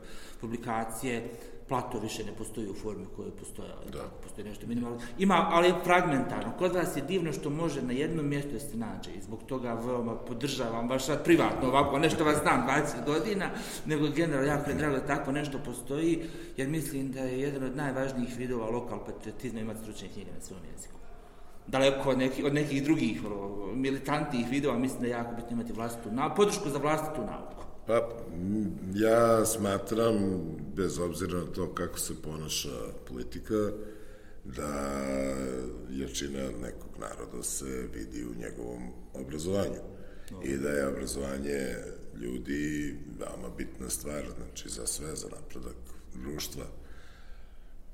publikacije, 0.41 1.29
Plato 1.67 1.99
više 1.99 2.23
ne 2.23 2.31
postoji 2.31 2.69
u 2.69 2.73
formi 2.73 3.05
u 3.05 3.15
kojoj 3.15 3.31
postoje, 3.31 3.69
da. 3.91 3.97
tako, 3.97 4.15
postoji 4.23 4.47
nešto 4.47 4.67
minimalno. 4.67 4.99
Ima, 5.17 5.49
ali 5.51 5.67
je 5.67 5.75
fragmentarno. 5.83 6.51
Kod 6.57 6.75
vas 6.75 6.97
je 6.97 7.01
divno 7.01 7.33
što 7.33 7.49
može 7.49 7.81
na 7.81 7.93
jednom 7.93 8.27
mjestu 8.27 8.51
da 8.51 8.59
se 8.59 8.77
nađe 8.77 9.11
i 9.11 9.21
zbog 9.21 9.43
toga 9.43 9.73
veoma 9.73 10.15
podržavam, 10.15 10.87
baš 10.87 11.05
sad 11.05 11.23
privatno 11.23 11.67
ovako, 11.67 11.99
nešto 11.99 12.23
vas 12.23 12.37
znam 12.41 12.67
20 12.67 13.05
godina, 13.05 13.49
nego 13.85 14.07
generalno 14.07 14.47
jako 14.47 14.69
je 14.69 14.75
drago 14.75 14.95
da 14.95 15.05
tako 15.05 15.31
nešto 15.31 15.59
postoji, 15.65 16.23
jer 16.57 16.67
mislim 16.67 17.11
da 17.11 17.19
je 17.19 17.39
jedan 17.39 17.63
od 17.63 17.75
najvažnijih 17.75 18.37
vidova 18.37 18.69
lokal 18.69 19.05
patriotizma 19.05 19.59
imati 19.59 19.81
stručne 19.81 20.07
knjige 20.07 20.31
na 20.31 20.41
svom 20.41 20.59
jeziku 20.71 21.04
daleko 21.67 22.09
od 22.09 22.17
nekih, 22.17 22.45
od 22.45 22.53
nekih 22.53 22.83
drugih 22.83 23.21
militantnih 23.73 24.49
vidova, 24.49 24.77
mislim 24.77 25.01
da 25.01 25.07
je 25.07 25.11
jako 25.11 25.35
bitno 25.35 25.51
imati 25.51 25.73
vlastitu 25.73 26.11
na, 26.11 26.35
podršku 26.35 26.69
za 26.69 26.77
vlastitu 26.77 27.21
nauku. 27.21 27.65
Pa, 27.87 28.09
ja 28.93 29.45
smatram, 29.45 30.15
bez 30.75 30.99
obzira 30.99 31.39
na 31.39 31.45
to 31.45 31.73
kako 31.73 31.99
se 31.99 32.21
ponaša 32.21 32.77
politika, 33.07 33.71
da 34.43 34.69
jačina 35.89 36.43
nekog 36.61 36.99
naroda 36.99 37.43
se 37.43 37.87
vidi 37.93 38.25
u 38.25 38.35
njegovom 38.35 38.81
obrazovanju. 39.13 39.81
No. 40.31 40.41
I 40.43 40.57
da 40.57 40.69
je 40.69 40.87
obrazovanje 40.87 41.75
ljudi 42.21 42.95
veoma 43.19 43.55
bitna 43.57 43.89
stvar, 43.89 44.25
znači 44.37 44.69
za 44.69 44.87
sve, 44.87 45.15
za 45.15 45.27
napredak 45.27 45.75
društva. 46.13 46.63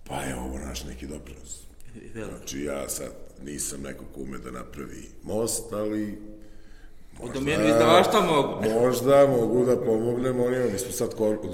Pa 0.07 0.21
je 0.21 0.35
ovo 0.35 0.59
naš 0.59 0.83
neki 0.83 1.07
doprinos. 1.07 1.63
Znači 2.13 2.63
ja 2.63 2.89
sad 2.89 3.30
nisam 3.45 3.81
neko 3.81 4.03
ko 4.13 4.21
ume 4.21 4.37
da 4.37 4.51
napravi 4.51 5.09
most, 5.23 5.73
ali 5.73 6.17
U 7.19 7.29
domenu 7.33 7.67
izdavašta 7.67 8.21
mogu. 8.21 8.63
Možda 8.79 9.27
mogu 9.27 9.65
da 9.65 9.77
pomognem 9.77 10.39
onima. 10.39 10.65
Mi 10.65 10.79
smo 10.79 10.91
sad 10.91 11.11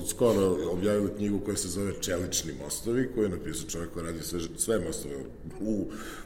skoro 0.09 0.57
objavili 0.71 1.15
knjigu 1.17 1.39
koja 1.39 1.57
se 1.57 1.67
zove 1.67 1.93
Čelični 2.01 2.53
mostovi, 2.63 3.09
koju 3.13 3.23
je 3.23 3.29
napisao 3.29 3.69
čovjek 3.69 3.93
koji 3.93 4.05
radi 4.05 4.23
sve, 4.23 4.39
sve 4.57 4.79
mostove 4.79 5.15
u, 5.61 5.85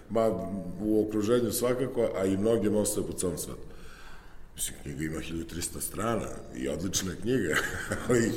ma, 0.09 0.27
u 0.81 1.07
okruženju 1.07 1.51
svakako, 1.51 2.09
a 2.15 2.25
i 2.25 2.37
mnoge 2.37 2.69
mostove 2.69 3.07
po 3.07 3.13
celom 3.13 3.37
svetu. 3.37 3.61
Mislim, 4.55 4.77
knjiga 4.83 5.03
ima 5.03 5.19
1300 5.19 5.81
strana 5.81 6.27
i 6.55 6.67
odlična 6.67 7.11
knjiga, 7.21 7.55
ali 8.07 8.31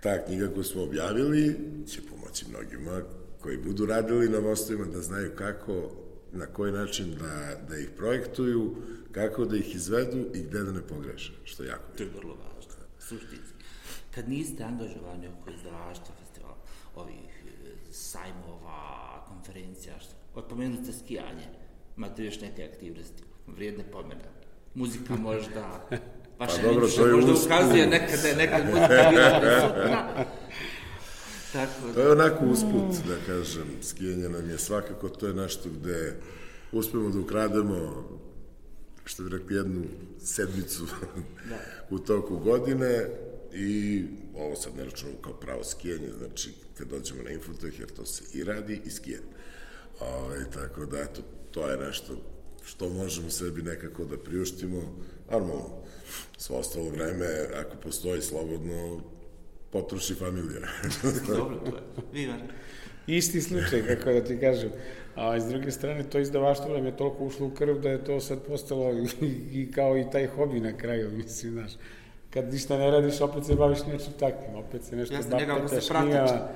ta 0.00 0.24
knjiga 0.24 0.48
koju 0.54 0.64
smo 0.64 0.82
objavili 0.82 1.56
će 1.88 2.00
pomoći 2.10 2.44
mnogima 2.48 3.02
koji 3.40 3.56
budu 3.56 3.86
radili 3.86 4.28
na 4.28 4.40
mostovima 4.40 4.86
da 4.86 5.00
znaju 5.00 5.30
kako, 5.36 5.90
na 6.32 6.46
koji 6.46 6.72
način 6.72 7.14
da, 7.20 7.60
da 7.68 7.78
ih 7.78 7.90
projektuju, 7.96 8.74
kako 9.12 9.44
da 9.44 9.56
ih 9.56 9.74
izvedu 9.74 10.26
i 10.34 10.42
gde 10.42 10.62
da 10.62 10.72
ne 10.72 10.82
pogreše, 10.82 11.32
što 11.44 11.62
je 11.62 11.68
jako 11.68 11.92
To 11.96 12.02
je 12.02 12.10
vrlo 12.16 12.34
važno, 12.34 12.60
suštinski. 12.98 13.64
Kad 14.14 14.28
niste 14.28 14.64
angažovani 14.64 15.28
oko 15.28 15.50
izdavaštva, 15.50 16.14
festivala, 16.24 16.56
ovih 16.96 17.44
e, 17.46 17.92
sajmova, 17.92 19.24
konferencija, 19.28 19.94
što, 20.00 20.14
odpomenuli 20.34 20.84
ste 20.84 20.92
skijanje, 21.04 21.48
imate 21.96 22.24
još 22.24 22.40
neke 22.40 22.64
aktivnosti, 22.64 23.22
vrijedne 23.46 23.84
pomene, 23.92 24.24
muzika 24.74 25.16
možda, 25.16 25.88
vaša 26.38 26.56
pa 26.62 26.68
dobro, 26.68 26.88
to 26.88 27.06
je 27.06 27.14
možda 27.14 27.32
ukazuje 27.32 27.86
nekada 27.86 28.28
je 28.28 28.36
nekad 28.36 28.64
muzika 28.64 29.10
bila 29.10 29.40
prisutna, 29.40 30.08
Tako 31.52 31.86
da. 31.86 31.94
To 31.94 32.00
je 32.00 32.12
onako 32.12 32.44
usput, 32.44 33.06
da 33.08 33.16
kažem, 33.26 33.66
skijanje 33.82 34.28
nam 34.28 34.50
je 34.50 34.58
svakako, 34.58 35.08
to 35.08 35.26
je 35.26 35.34
nešto 35.34 35.68
gde 35.68 36.16
uspemo 36.72 37.10
da 37.10 37.18
ukrademo 37.18 38.04
što 39.04 39.22
bi 39.22 39.30
rekli, 39.30 39.56
jednu 39.56 39.84
sedmicu 40.24 40.86
da. 41.48 41.56
u 41.96 41.98
toku 41.98 42.36
godine 42.36 43.06
i 43.54 44.04
ovo 44.34 44.56
sad 44.56 44.76
ne 44.76 44.84
računamo 44.84 45.18
kao 45.22 45.32
pravo 45.32 45.64
skijanje, 45.64 46.08
znači 46.18 46.50
kad 46.78 46.88
dođemo 46.88 47.22
na 47.22 47.30
Infotech, 47.30 47.80
jer 47.80 47.90
to 47.90 48.06
se 48.06 48.24
i 48.38 48.44
radi 48.44 48.80
i 48.84 48.90
skijanje. 48.90 49.26
Ove, 50.00 50.50
tako 50.50 50.86
da, 50.86 51.00
eto, 51.00 51.22
to 51.50 51.68
je 51.68 51.76
nešto 51.76 52.16
što 52.64 52.88
možemo 52.88 53.30
sebi 53.30 53.62
nekako 53.62 54.04
da 54.04 54.18
priuštimo. 54.18 54.82
Normalno, 55.30 55.82
svo 56.38 56.56
ostalo 56.56 56.88
vreme, 56.88 57.26
ako 57.54 57.76
postoji 57.76 58.22
slobodno, 58.22 59.02
potroši 59.70 60.14
familija. 60.14 60.60
Dobro, 61.36 61.56
to 61.56 61.76
je. 61.76 61.82
Vivan. 62.12 62.40
Isti 63.06 63.40
slučaj, 63.40 63.82
kako 63.86 64.12
da 64.12 64.24
ti 64.24 64.40
kažem. 64.40 64.70
A 65.14 65.40
s 65.40 65.48
druge 65.48 65.70
strane, 65.70 66.02
to 66.02 66.18
izdavaštvo 66.18 66.74
nam 66.74 66.86
je 66.86 66.96
toliko 66.96 67.24
ušlo 67.24 67.46
u 67.46 67.50
krv 67.50 67.78
da 67.78 67.90
je 67.90 68.04
to 68.04 68.20
sad 68.20 68.42
postalo 68.42 68.92
i, 68.92 69.26
i 69.52 69.72
kao 69.72 69.98
i 69.98 70.04
taj 70.12 70.26
hobi 70.26 70.60
na 70.60 70.76
kraju, 70.76 71.10
mislim, 71.10 71.52
znaš. 71.52 71.72
Kad 72.30 72.52
ništa 72.52 72.78
ne 72.78 72.90
radiš, 72.90 73.20
opet 73.20 73.44
se 73.44 73.54
baviš 73.54 73.78
nečim 73.86 74.12
takvim, 74.18 74.54
opet 74.54 74.84
se 74.84 74.96
nešto 74.96 75.14
Jasne, 75.14 75.46
baptakaš 75.46 75.88
knjiga, 75.88 76.52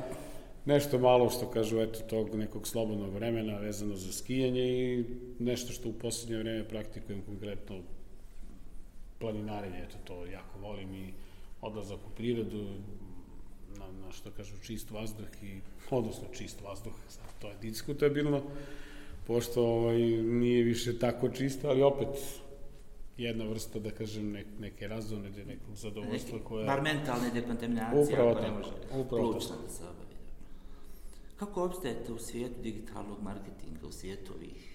nešto 0.64 0.98
malo 0.98 1.30
što 1.30 1.46
kažu, 1.46 1.80
eto, 1.80 2.00
tog 2.00 2.34
nekog 2.34 2.68
slobodnog 2.68 3.14
vremena 3.14 3.58
vezano 3.58 3.96
za 3.96 4.12
skijanje 4.12 4.62
i 4.62 5.04
nešto 5.38 5.72
što 5.72 5.88
u 5.88 5.92
poslednje 5.92 6.38
vreme 6.38 6.68
praktikujem 6.68 7.22
konkretno 7.22 7.80
planinarenje, 9.18 9.82
eto, 9.88 9.96
to 10.04 10.26
jako 10.26 10.58
volim 10.58 10.94
i 10.94 11.12
odlazak 11.60 11.98
u 11.98 12.14
prirodu, 12.16 12.68
na, 14.00 14.12
što 14.12 14.30
kažu 14.30 14.56
čist 14.62 14.90
vazduh 14.90 15.42
i 15.42 15.60
odnosno 15.90 16.24
čist 16.32 16.60
vazduh, 16.60 16.92
sad 17.08 17.24
to 17.38 17.48
je 17.48 17.56
diskutabilno, 17.62 18.42
pošto 19.26 19.66
ovaj, 19.66 19.98
nije 20.22 20.64
više 20.64 20.98
tako 20.98 21.28
čisto, 21.28 21.68
ali 21.68 21.82
opet 21.82 22.08
jedna 23.16 23.44
vrsta, 23.44 23.78
da 23.78 23.90
kažem, 23.90 24.32
ne, 24.32 24.44
neke 24.60 24.88
razone, 24.88 25.30
nekog 25.30 25.76
zadovoljstva 25.76 26.38
koja... 26.44 26.66
Bar 26.66 26.82
mentalne 26.82 27.30
dekontaminacije, 27.30 28.02
upravo 28.02 28.34
tako, 28.34 28.46
ne 28.46 28.50
može 28.50 28.70
upravo 28.92 29.32
tako. 29.32 29.62
da 29.62 29.68
se 29.68 29.82
obavi. 29.82 30.14
Kako 31.36 31.64
obstajete 31.64 32.12
u 32.12 32.18
svijetu 32.18 32.62
digitalnog 32.62 33.22
marketinga, 33.22 33.86
u 33.86 33.92
svijetu 33.92 34.32
ovih 34.32 34.74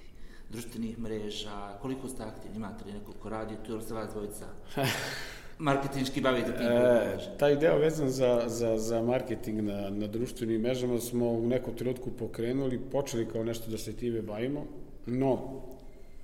društvenih 0.49 0.99
mreža, 0.99 1.77
koliko 1.82 2.08
ste 2.08 2.23
aktivni, 2.23 2.58
imate 2.58 2.86
li 2.86 2.93
nekog 2.93 3.15
ko 3.19 3.29
radi 3.29 3.55
tu 3.65 3.71
ili 3.71 3.84
se 3.84 3.93
vas 3.93 4.10
dvojica 4.10 4.47
marketinški 5.59 6.21
bavite 6.21 6.51
e, 6.59 7.37
Taj 7.37 7.55
deo 7.55 7.77
vezan 7.77 8.09
za, 8.09 8.43
za, 8.47 8.77
za 8.77 9.01
marketing 9.01 9.61
na, 9.61 9.89
na 9.89 10.07
društvenim 10.07 10.61
mrežama 10.61 10.99
smo 10.99 11.31
u 11.31 11.47
nekom 11.47 11.75
trenutku 11.75 12.11
pokrenuli, 12.11 12.79
počeli 12.91 13.25
kao 13.25 13.43
nešto 13.43 13.71
da 13.71 13.77
se 13.77 13.95
time 13.95 14.21
bavimo, 14.21 14.65
no, 15.05 15.61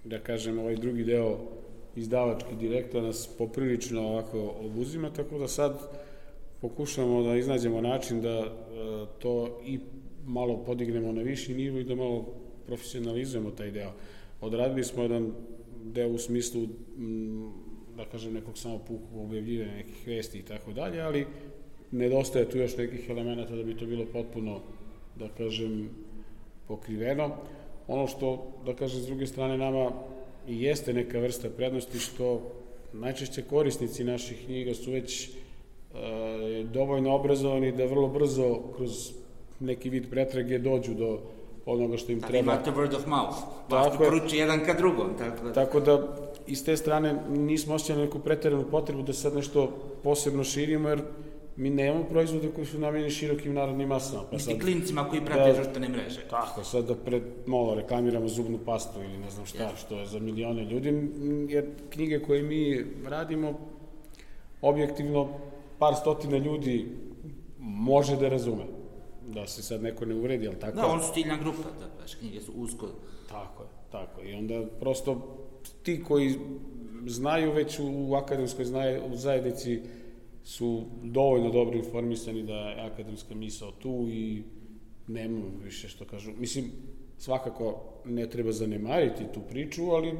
da 0.03 0.19
kažem, 0.19 0.59
ovaj 0.59 0.75
drugi 0.75 1.03
deo 1.03 1.37
izdavački 1.95 2.55
direktor 2.55 3.03
nas 3.03 3.29
poprilično 3.37 4.01
ovako 4.01 4.55
obuzima, 4.59 5.09
tako 5.09 5.37
da 5.37 5.47
sad 5.47 5.79
pokušamo 6.61 7.23
da 7.23 7.35
iznađemo 7.35 7.81
način 7.81 8.21
da 8.21 8.39
e, 8.39 8.45
to 9.19 9.59
i 9.65 9.79
malo 10.25 10.63
podignemo 10.65 11.11
na 11.11 11.21
viši 11.21 11.53
nivo 11.53 11.79
i 11.79 11.83
da 11.83 11.95
malo 11.95 12.25
profesionalizujemo 12.67 13.51
taj 13.51 13.71
deo. 13.71 13.91
Odradili 14.41 14.83
smo 14.83 15.03
jedan 15.03 15.31
deo 15.83 16.09
u 16.09 16.17
smislu 16.17 16.67
da 17.97 18.05
kažem, 18.05 18.33
nekog 18.33 18.57
samo 18.57 18.77
pukog 18.77 19.21
objavljivanja 19.25 19.75
nekih 19.75 20.07
vesti 20.07 20.39
i 20.39 20.43
tako 20.43 20.73
dalje, 20.73 21.01
ali 21.01 21.25
nedostaje 21.91 22.49
tu 22.49 22.57
još 22.57 22.77
nekih 22.77 23.09
elemenata 23.09 23.55
da 23.55 23.63
bi 23.63 23.77
to 23.77 23.85
bilo 23.85 24.05
potpuno, 24.13 24.59
da 25.15 25.29
kažem, 25.29 25.89
pokriveno. 26.67 27.35
Ono 27.87 28.07
što, 28.07 28.47
da 28.65 28.73
kažem, 28.73 29.01
s 29.01 29.05
druge 29.05 29.27
strane 29.27 29.57
nama 29.57 29.91
i 30.47 30.61
jeste 30.61 30.93
neka 30.93 31.19
vrsta 31.19 31.49
prednosti 31.49 31.99
što 31.99 32.51
najčešće 32.93 33.41
korisnici 33.41 34.03
naših 34.03 34.45
knjiga 34.45 34.73
su 34.73 34.91
već 34.91 35.29
e, 35.29 35.29
dovoljno 36.73 37.15
obrazovani 37.15 37.71
da 37.71 37.85
vrlo 37.85 38.07
brzo 38.07 38.59
kroz 38.75 39.11
neki 39.59 39.89
vid 39.89 40.09
pretrage 40.09 40.59
dođu 40.59 40.93
do 40.93 41.19
onoga 41.65 41.97
što 41.97 42.11
im 42.11 42.21
treba. 42.21 42.53
Imate 42.53 42.71
word 42.71 42.95
of 42.95 43.05
mouth, 43.07 43.37
vas 43.69 43.85
tako, 43.85 44.03
poruči 44.03 44.37
jedan 44.37 44.65
ka 44.65 44.73
drugom. 44.73 45.07
Tako 45.17 45.45
da, 45.45 45.53
tako 45.53 45.79
da 45.79 46.07
iz 46.47 46.65
te 46.65 46.77
strane 46.77 47.15
nismo 47.29 47.75
osjećali 47.75 48.01
neku 48.01 48.19
preteranu 48.19 48.63
potrebu 48.63 49.01
da 49.01 49.13
sad 49.13 49.35
nešto 49.35 49.69
posebno 50.03 50.43
širimo, 50.43 50.89
jer 50.89 51.01
mi 51.57 51.69
nemamo 51.69 52.03
proizvode 52.03 52.47
koji 52.55 52.67
su 52.67 52.79
namenjeni 52.79 53.11
širokim 53.11 53.53
narodnim 53.53 53.87
masama. 53.87 54.23
Pa 54.31 54.35
Isti 54.35 54.51
sad, 54.51 54.61
klincima 54.61 55.09
koji 55.09 55.21
prate 55.21 55.41
Da. 55.43 55.53
društvene 55.53 55.89
mreže. 55.89 56.21
tako, 56.29 56.63
sad 56.63 56.85
da 56.85 56.95
pred 56.95 57.23
malo 57.45 57.75
reklamiramo 57.75 58.27
zubnu 58.27 58.59
pastu 58.65 58.99
ili 58.99 59.17
ne 59.17 59.29
znam 59.29 59.45
šta, 59.45 59.63
Jeste. 59.63 59.77
što 59.77 59.99
je 59.99 60.05
za 60.05 60.19
milione 60.19 60.63
ljudi, 60.63 61.09
jer 61.49 61.65
knjige 61.89 62.19
koje 62.19 62.41
mi 62.43 62.85
radimo, 63.05 63.53
objektivno, 64.61 65.27
par 65.79 65.95
stotina 65.95 66.37
ljudi 66.37 66.87
može 67.59 68.15
da 68.15 68.29
razume. 68.29 68.63
Da 69.27 69.47
se 69.47 69.63
sad 69.63 69.83
neko 69.83 70.05
ne 70.05 70.15
uvredi, 70.15 70.47
ali 70.47 70.59
tako? 70.59 70.75
Da, 70.75 70.87
on 70.87 71.03
su 71.03 71.13
ciljna 71.13 71.37
grupa, 71.37 71.69
da, 71.79 72.01
baš 72.01 72.15
knjige 72.15 72.41
su 72.41 72.51
usko 72.55 72.87
Tako 73.29 73.63
je, 73.63 73.69
tako 73.91 74.21
je. 74.21 74.31
I 74.31 74.35
onda 74.35 74.65
prosto 74.79 75.37
ti 75.83 76.03
koji 76.03 76.35
znaju 77.07 77.51
već 77.51 77.79
u 77.79 78.13
akademskoj 78.13 78.65
znaje, 78.65 79.01
u 79.01 79.15
zajednici 79.15 79.81
su 80.43 80.85
dovoljno 81.03 81.49
dobro 81.49 81.77
informisani 81.77 82.43
da 82.43 82.53
je 82.53 82.81
akademska 82.81 83.35
misao 83.35 83.71
tu 83.71 84.07
i 84.09 84.43
nema 85.07 85.41
više 85.63 85.87
što 85.89 86.05
kažu. 86.05 86.31
Mislim, 86.37 86.71
svakako 87.17 87.83
ne 88.05 88.29
treba 88.29 88.51
zanemariti 88.51 89.23
tu 89.33 89.39
priču, 89.49 89.83
ali 89.83 90.17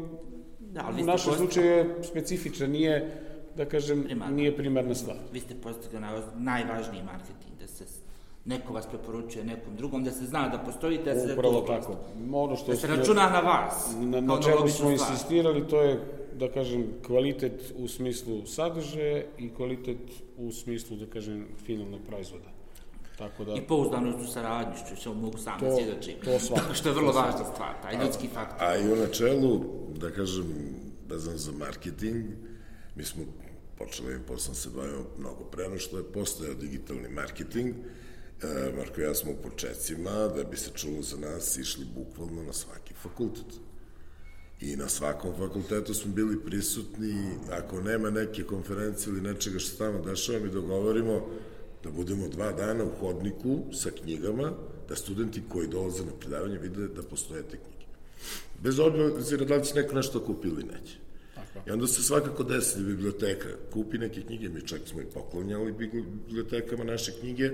Da, 0.59 0.85
ali 0.85 1.03
u 1.03 1.05
našem 1.05 1.33
slučaju 1.33 1.67
je 1.67 1.95
specifična, 2.03 2.67
nije, 2.67 3.21
da 3.55 3.65
kažem, 3.65 4.03
Primarna. 4.03 4.35
nije 4.35 4.57
primarna 4.57 4.95
stvar. 4.95 5.17
Vi 5.33 5.39
ste 5.39 5.55
postigli 5.55 5.99
naj, 5.99 6.21
najvažniji 6.37 7.03
marketing, 7.03 7.59
da 7.59 7.67
se 7.67 7.85
neko 8.45 8.73
vas 8.73 8.85
preporučuje 8.87 9.45
nekom 9.45 9.75
drugom, 9.75 10.03
da 10.03 10.11
se 10.11 10.25
zna 10.25 10.49
da 10.49 10.57
postojite, 10.59 11.13
da 11.13 11.19
se 11.19 11.33
Upravo 11.33 11.61
to 11.61 11.67
tako. 11.67 11.95
Ono 12.33 12.55
što 12.55 12.71
Da 12.71 12.77
se 12.77 12.87
računa 12.87 13.29
na 13.29 13.39
vas. 13.39 13.91
Na, 13.95 14.21
na 14.21 14.41
čemu 14.41 14.57
smo 14.59 14.69
stvar. 14.69 14.91
insistirali, 14.91 15.67
to 15.67 15.81
je, 15.81 15.99
da 16.35 16.51
kažem, 16.51 16.87
kvalitet 17.05 17.73
u 17.75 17.87
smislu 17.87 18.45
sadržaja 18.45 19.23
i 19.37 19.49
kvalitet 19.49 19.97
u 20.37 20.51
smislu, 20.51 20.97
da 20.97 21.05
kažem, 21.05 21.45
finalnog 21.65 22.01
proizvoda. 22.07 22.49
Tako 23.17 23.45
da, 23.45 23.53
I 23.53 23.61
pouzdanost 23.61 24.19
u 24.19 24.27
saradnju, 24.27 24.73
što 24.85 24.95
će 24.95 25.09
mogu 25.09 25.37
sam 25.37 25.59
To- 25.59 25.65
da 25.65 25.75
svjedočim. 25.75 26.13
to 26.23 26.39
svakako. 26.39 26.73
što 26.79 26.89
je 26.89 26.95
vrlo 26.95 27.11
važna 27.11 27.45
stvar, 27.53 27.73
taj 27.81 28.05
ljudski 28.05 28.27
faktor. 28.27 28.67
A 28.67 28.77
i 28.77 28.91
u 28.91 28.95
načelu, 28.95 29.61
da 29.97 30.11
kažem, 30.11 30.53
vezano 31.09 31.37
za 31.37 31.51
marketing, 31.51 32.25
mi 32.95 33.03
smo 33.03 33.23
počeli, 33.77 34.19
poslom 34.27 34.55
se 34.55 34.69
bavimo 34.69 35.03
mnogo 35.17 35.43
pre 35.43 35.69
no 35.69 35.77
što 35.77 35.97
je 35.97 36.03
postojao 36.03 36.53
digitalni 36.53 37.09
marketing. 37.09 37.75
Marko 38.77 39.01
i 39.01 39.03
ja 39.03 39.15
smo 39.15 39.31
u 39.31 39.49
početcima, 39.49 40.11
da 40.11 40.43
bi 40.43 40.57
se 40.57 40.71
čulo 40.73 41.01
za 41.01 41.17
nas, 41.17 41.57
išli 41.57 41.85
bukvalno 41.95 42.43
na 42.43 42.53
svaki 42.53 42.93
fakultet. 42.93 43.45
I 44.61 44.75
na 44.75 44.89
svakom 44.89 45.33
fakultetu 45.37 45.93
smo 45.93 46.13
bili 46.13 46.43
prisutni, 46.45 47.15
ako 47.51 47.81
nema 47.81 48.09
neke 48.09 48.43
konferencije 48.43 49.11
ili 49.11 49.21
nečega 49.21 49.59
što 49.59 49.77
tamo 49.77 50.05
dešava, 50.05 50.39
mi 50.39 50.51
dogovorimo 50.51 51.27
da 51.83 51.91
budemo 51.91 52.27
dva 52.27 52.51
dana 52.51 52.83
u 52.83 52.91
hodniku 52.99 53.63
sa 53.73 53.89
knjigama, 53.91 54.51
da 54.89 54.95
studenti 54.95 55.43
koji 55.49 55.67
dolaze 55.67 56.05
na 56.05 56.11
predavanje 56.19 56.57
vide 56.57 56.87
da 56.87 57.03
postoje 57.03 57.43
te 57.43 57.57
knjige. 57.57 57.85
Bez 58.63 58.79
obzira 58.79 59.45
da 59.45 59.55
li 59.55 59.65
će 59.65 59.75
neko 59.75 59.95
nešto 59.95 60.19
kupi 60.19 60.47
ili 60.47 60.63
neće. 60.63 60.97
I 61.67 61.71
onda 61.71 61.87
se 61.87 62.03
svakako 62.03 62.43
desi 62.43 62.79
da 62.79 62.87
biblioteka 62.87 63.49
kupi 63.73 63.97
neke 63.97 64.21
knjige, 64.21 64.49
mi 64.49 64.67
čak 64.67 64.81
smo 64.85 65.01
i 65.01 65.05
poklonjali 65.13 65.71
bibliotekama 65.71 66.83
naše 66.83 67.11
knjige, 67.19 67.51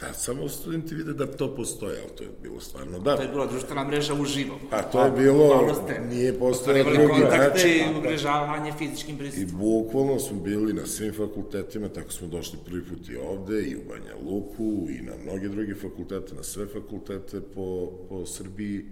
da 0.00 0.12
samo 0.12 0.48
studenti 0.48 0.94
vide 0.94 1.12
da 1.12 1.26
to 1.26 1.54
postoje, 1.56 2.00
ali 2.00 2.16
to 2.16 2.24
je 2.24 2.30
bilo 2.42 2.60
stvarno 2.60 2.98
da. 2.98 3.16
To 3.16 3.22
je 3.22 3.28
bila 3.28 3.46
društvena 3.46 3.84
mreža 3.84 4.14
uživo. 4.14 4.60
Pa 4.70 4.82
to 4.82 5.04
je 5.04 5.10
bilo, 5.10 5.74
ste 5.74 6.00
nije 6.00 6.38
postojao 6.38 6.84
drugi 6.84 7.08
kontakte 7.08 7.48
način. 7.48 7.70
i 7.70 7.98
umrežavanje 7.98 8.72
fizičkim 8.78 9.14
I 9.14 9.18
prisustvom. 9.18 9.60
bukvalno 9.60 10.18
smo 10.18 10.40
bili 10.40 10.72
na 10.72 10.86
svim 10.86 11.14
fakultetima, 11.14 11.88
tako 11.88 12.12
smo 12.12 12.28
došli 12.28 12.58
prvi 12.64 12.84
put 12.84 13.08
i 13.08 13.16
ovde, 13.16 13.62
i 13.62 13.76
u 13.76 13.80
Banja 13.88 14.14
Luku, 14.30 14.86
i 14.90 15.02
na 15.02 15.12
mnoge 15.22 15.48
druge 15.48 15.74
fakultete, 15.74 16.34
na 16.34 16.42
sve 16.42 16.66
fakultete 16.66 17.40
po, 17.40 17.92
po 18.08 18.26
Srbiji, 18.26 18.84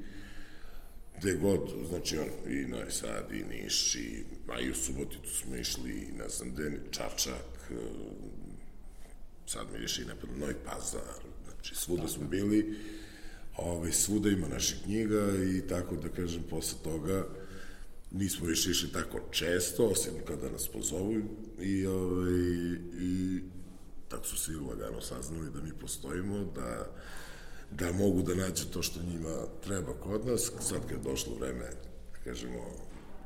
gde 1.18 1.32
god, 1.32 1.60
znači 1.88 2.18
on, 2.18 2.52
i 2.52 2.66
Novi 2.66 2.90
Sad, 2.90 3.24
i 3.32 3.44
Niš, 3.54 3.94
i, 3.94 4.24
a 4.48 4.60
i 4.60 4.70
u 4.70 4.74
Suboticu 4.74 5.36
smo 5.36 5.56
išli, 5.56 5.90
i 5.90 6.12
ne 6.18 6.28
znam, 6.28 6.50
gde, 6.50 6.80
Čačak, 6.90 7.72
sad 9.50 9.66
mi 9.72 9.78
više 9.78 10.02
i 10.02 10.04
ne 10.04 10.14
pada, 10.20 10.32
Novi 10.38 10.54
Pazar, 10.64 11.22
znači 11.44 11.74
svuda 11.74 12.08
smo 12.08 12.28
bili, 12.28 12.78
ovaj, 13.56 13.92
svuda 13.92 14.28
ima 14.28 14.48
naših 14.48 14.82
knjiga 14.84 15.32
i 15.56 15.68
tako 15.68 15.96
da 15.96 16.08
kažem, 16.08 16.42
posle 16.50 16.78
toga 16.84 17.26
nismo 18.10 18.46
više 18.46 18.70
išli 18.70 18.92
tako 18.92 19.20
često, 19.30 19.86
osim 19.86 20.12
kada 20.26 20.50
nas 20.50 20.68
pozovu 20.68 21.22
i, 21.60 21.86
ovaj, 21.86 22.32
i 23.00 23.40
tako 24.08 24.26
su 24.26 24.36
svi 24.36 24.54
lagano 24.54 25.00
saznali 25.00 25.50
da 25.50 25.62
mi 25.62 25.72
postojimo, 25.72 26.44
da, 26.54 26.90
da 27.70 27.92
mogu 27.92 28.22
da 28.22 28.34
nađe 28.34 28.64
to 28.72 28.82
što 28.82 29.02
njima 29.02 29.44
treba 29.64 29.92
kod 29.92 30.26
nas. 30.26 30.52
Sad 30.60 30.80
kad 30.80 30.90
je 30.90 31.10
došlo 31.10 31.34
vreme, 31.34 31.70
da 32.12 32.18
kažemo, 32.24 32.58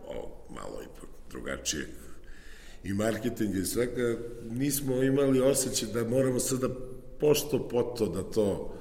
o, 0.06 0.44
malo 0.50 0.82
ipak 0.82 1.08
drugačije 1.30 2.03
i 2.84 2.94
marketinga 2.94 3.58
i 3.58 3.64
svega, 3.64 4.18
nismo 4.50 5.02
imali 5.02 5.40
osjećaj 5.40 5.88
da 5.88 6.08
moramo 6.08 6.40
sada 6.40 6.68
pošto 7.20 7.68
poto 7.68 8.06
da 8.06 8.22
to 8.22 8.74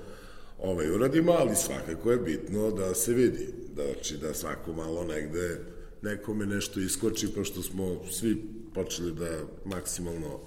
ovaj, 0.59 0.91
uradimo, 0.91 1.31
ali 1.31 1.55
svakako 1.55 2.11
je 2.11 2.17
bitno 2.17 2.71
da 2.71 2.93
se 2.93 3.13
vidi, 3.13 3.53
da, 3.75 3.83
znači 3.83 4.17
da 4.17 4.33
svako 4.33 4.73
malo 4.73 5.03
negde 5.03 5.59
nekome 6.01 6.45
nešto 6.45 6.79
iskoči, 6.79 7.33
pošto 7.35 7.61
smo 7.61 8.05
svi 8.11 8.45
počeli 8.73 9.11
da 9.13 9.39
maksimalno 9.65 10.39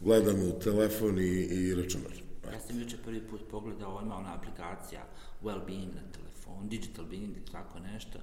gledamo 0.00 0.44
u 0.44 0.60
telefon 0.60 1.18
i, 1.18 1.30
i 1.30 1.74
računar. 1.74 2.12
Ja 2.52 2.60
sam 2.60 2.80
juče 2.80 2.96
prvi 3.04 3.20
put 3.20 3.40
pogledao, 3.50 4.00
ima 4.02 4.16
ona 4.16 4.34
aplikacija 4.34 5.06
Wellbeing 5.42 5.94
na 5.94 6.02
telefonu, 6.12 6.68
Digital 6.68 7.04
Being 7.04 7.34
tako 7.52 7.78
nešto. 7.78 8.18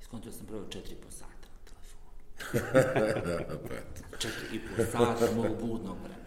Iskontio 0.00 0.32
sam 0.32 0.46
prvo 0.46 0.64
četiri 0.70 0.94
po 0.94 1.10
sata 1.10 1.33
Pa. 2.38 2.58
Četiri 4.18 4.56
i 4.56 4.60
po 4.76 4.84
sata 4.84 5.34
mog 5.36 5.46
budnog 5.60 5.96
vremena. 5.98 6.24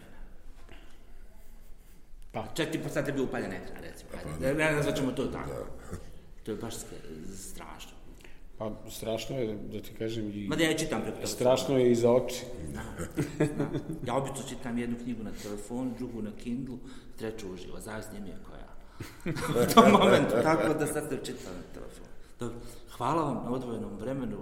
Pa, 2.32 2.46
Četiri 2.54 2.80
i 2.80 2.84
po 2.84 2.90
sata 2.90 3.08
je 3.10 3.14
bio 3.14 3.24
upaljen 3.24 3.52
ekran, 3.54 3.84
recimo. 3.84 4.10
Ne 4.42 4.54
ne 4.54 4.82
znam 4.84 4.96
ćemo 4.96 5.12
to 5.12 5.26
tako. 5.26 5.66
To 6.44 6.52
je 6.52 6.58
baš 6.58 6.74
strašno. 7.36 7.92
pa 8.58 8.72
strašno 8.90 9.40
je, 9.40 9.56
da 9.56 9.82
ti 9.82 9.94
kažem, 10.00 10.32
i 10.34 10.48
Mada 10.48 10.64
ja 10.64 10.72
i 10.72 10.78
čitam 10.78 11.02
preko 11.02 11.18
telefona. 11.18 11.36
strašno 11.36 11.78
je 11.78 11.92
i 11.92 11.96
za 11.96 12.12
oči. 12.12 12.46
Znam, 12.72 12.86
znam. 13.38 13.72
Ja 14.06 14.16
obično 14.16 14.44
čitam 14.50 14.78
jednu 14.78 14.98
knjigu 15.04 15.24
na 15.24 15.32
telefonu, 15.44 15.94
drugu 15.98 16.22
na 16.22 16.32
Kindlu, 16.44 16.78
treću 17.18 17.54
uživo, 17.54 17.80
zavisno 17.80 18.20
mi 18.20 18.30
je 18.30 18.38
koja. 18.50 18.68
U 19.64 19.74
tom 19.74 19.92
momentu, 19.92 20.36
tako 20.44 20.74
da 20.74 20.88
sad 20.88 21.10
se 21.10 21.18
čitam 21.24 21.54
na 21.54 21.74
telefonu. 21.74 22.08
Dobro, 22.40 22.58
hvala 22.98 23.24
vam 23.24 23.44
na 23.46 23.52
odvojenom 23.52 23.98
vremenu. 23.98 24.38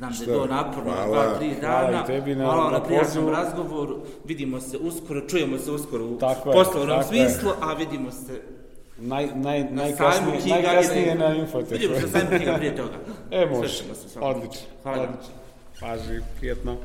Znam 0.00 0.10
da 0.10 0.14
Šta, 0.14 0.24
je 0.24 0.28
bilo 0.28 0.46
naporno, 0.46 0.92
hvala. 0.92 1.06
dva, 1.06 1.38
tri 1.38 1.54
Hvala 1.56 1.82
dana. 1.82 2.02
i 2.02 2.06
tebi 2.06 2.34
na- 2.34 2.44
hvala 2.44 2.64
na 2.64 2.70
na 2.70 2.82
prijatnom 2.82 3.28
razgovoru. 3.30 3.96
Vidimo 4.24 4.60
se 4.60 4.78
uskoro, 4.78 5.20
čujemo 5.22 5.58
se 5.58 5.70
uskoro 5.70 6.04
u 6.06 6.18
Tako 6.18 6.48
je, 6.48 6.54
poslovnom 6.54 6.98
tako 6.98 7.14
je. 7.14 7.28
smislu, 7.28 7.50
a 7.60 7.72
vidimo 7.74 8.10
se 8.12 8.40
Naj, 8.98 9.26
naj, 9.26 9.60
na 9.60 9.66
sajmu 9.66 9.76
najkasnije, 9.76 10.40
knjiga. 10.40 10.56
najkasnije 10.62 11.14
na 11.14 11.34
infoteku. 11.34 11.70
Vidimo 11.72 11.94
se 11.96 12.02
na 12.02 12.08
sajmu 12.10 12.28
knjiga 12.30 12.54
prije 12.54 12.76
toga. 12.76 12.96
E, 13.30 13.46
može. 13.46 13.58
Odlično. 14.20 14.64
Hvala. 14.82 15.02
Odlično. 15.02 15.34
Paži, 15.80 16.20
prijetno. 16.38 16.76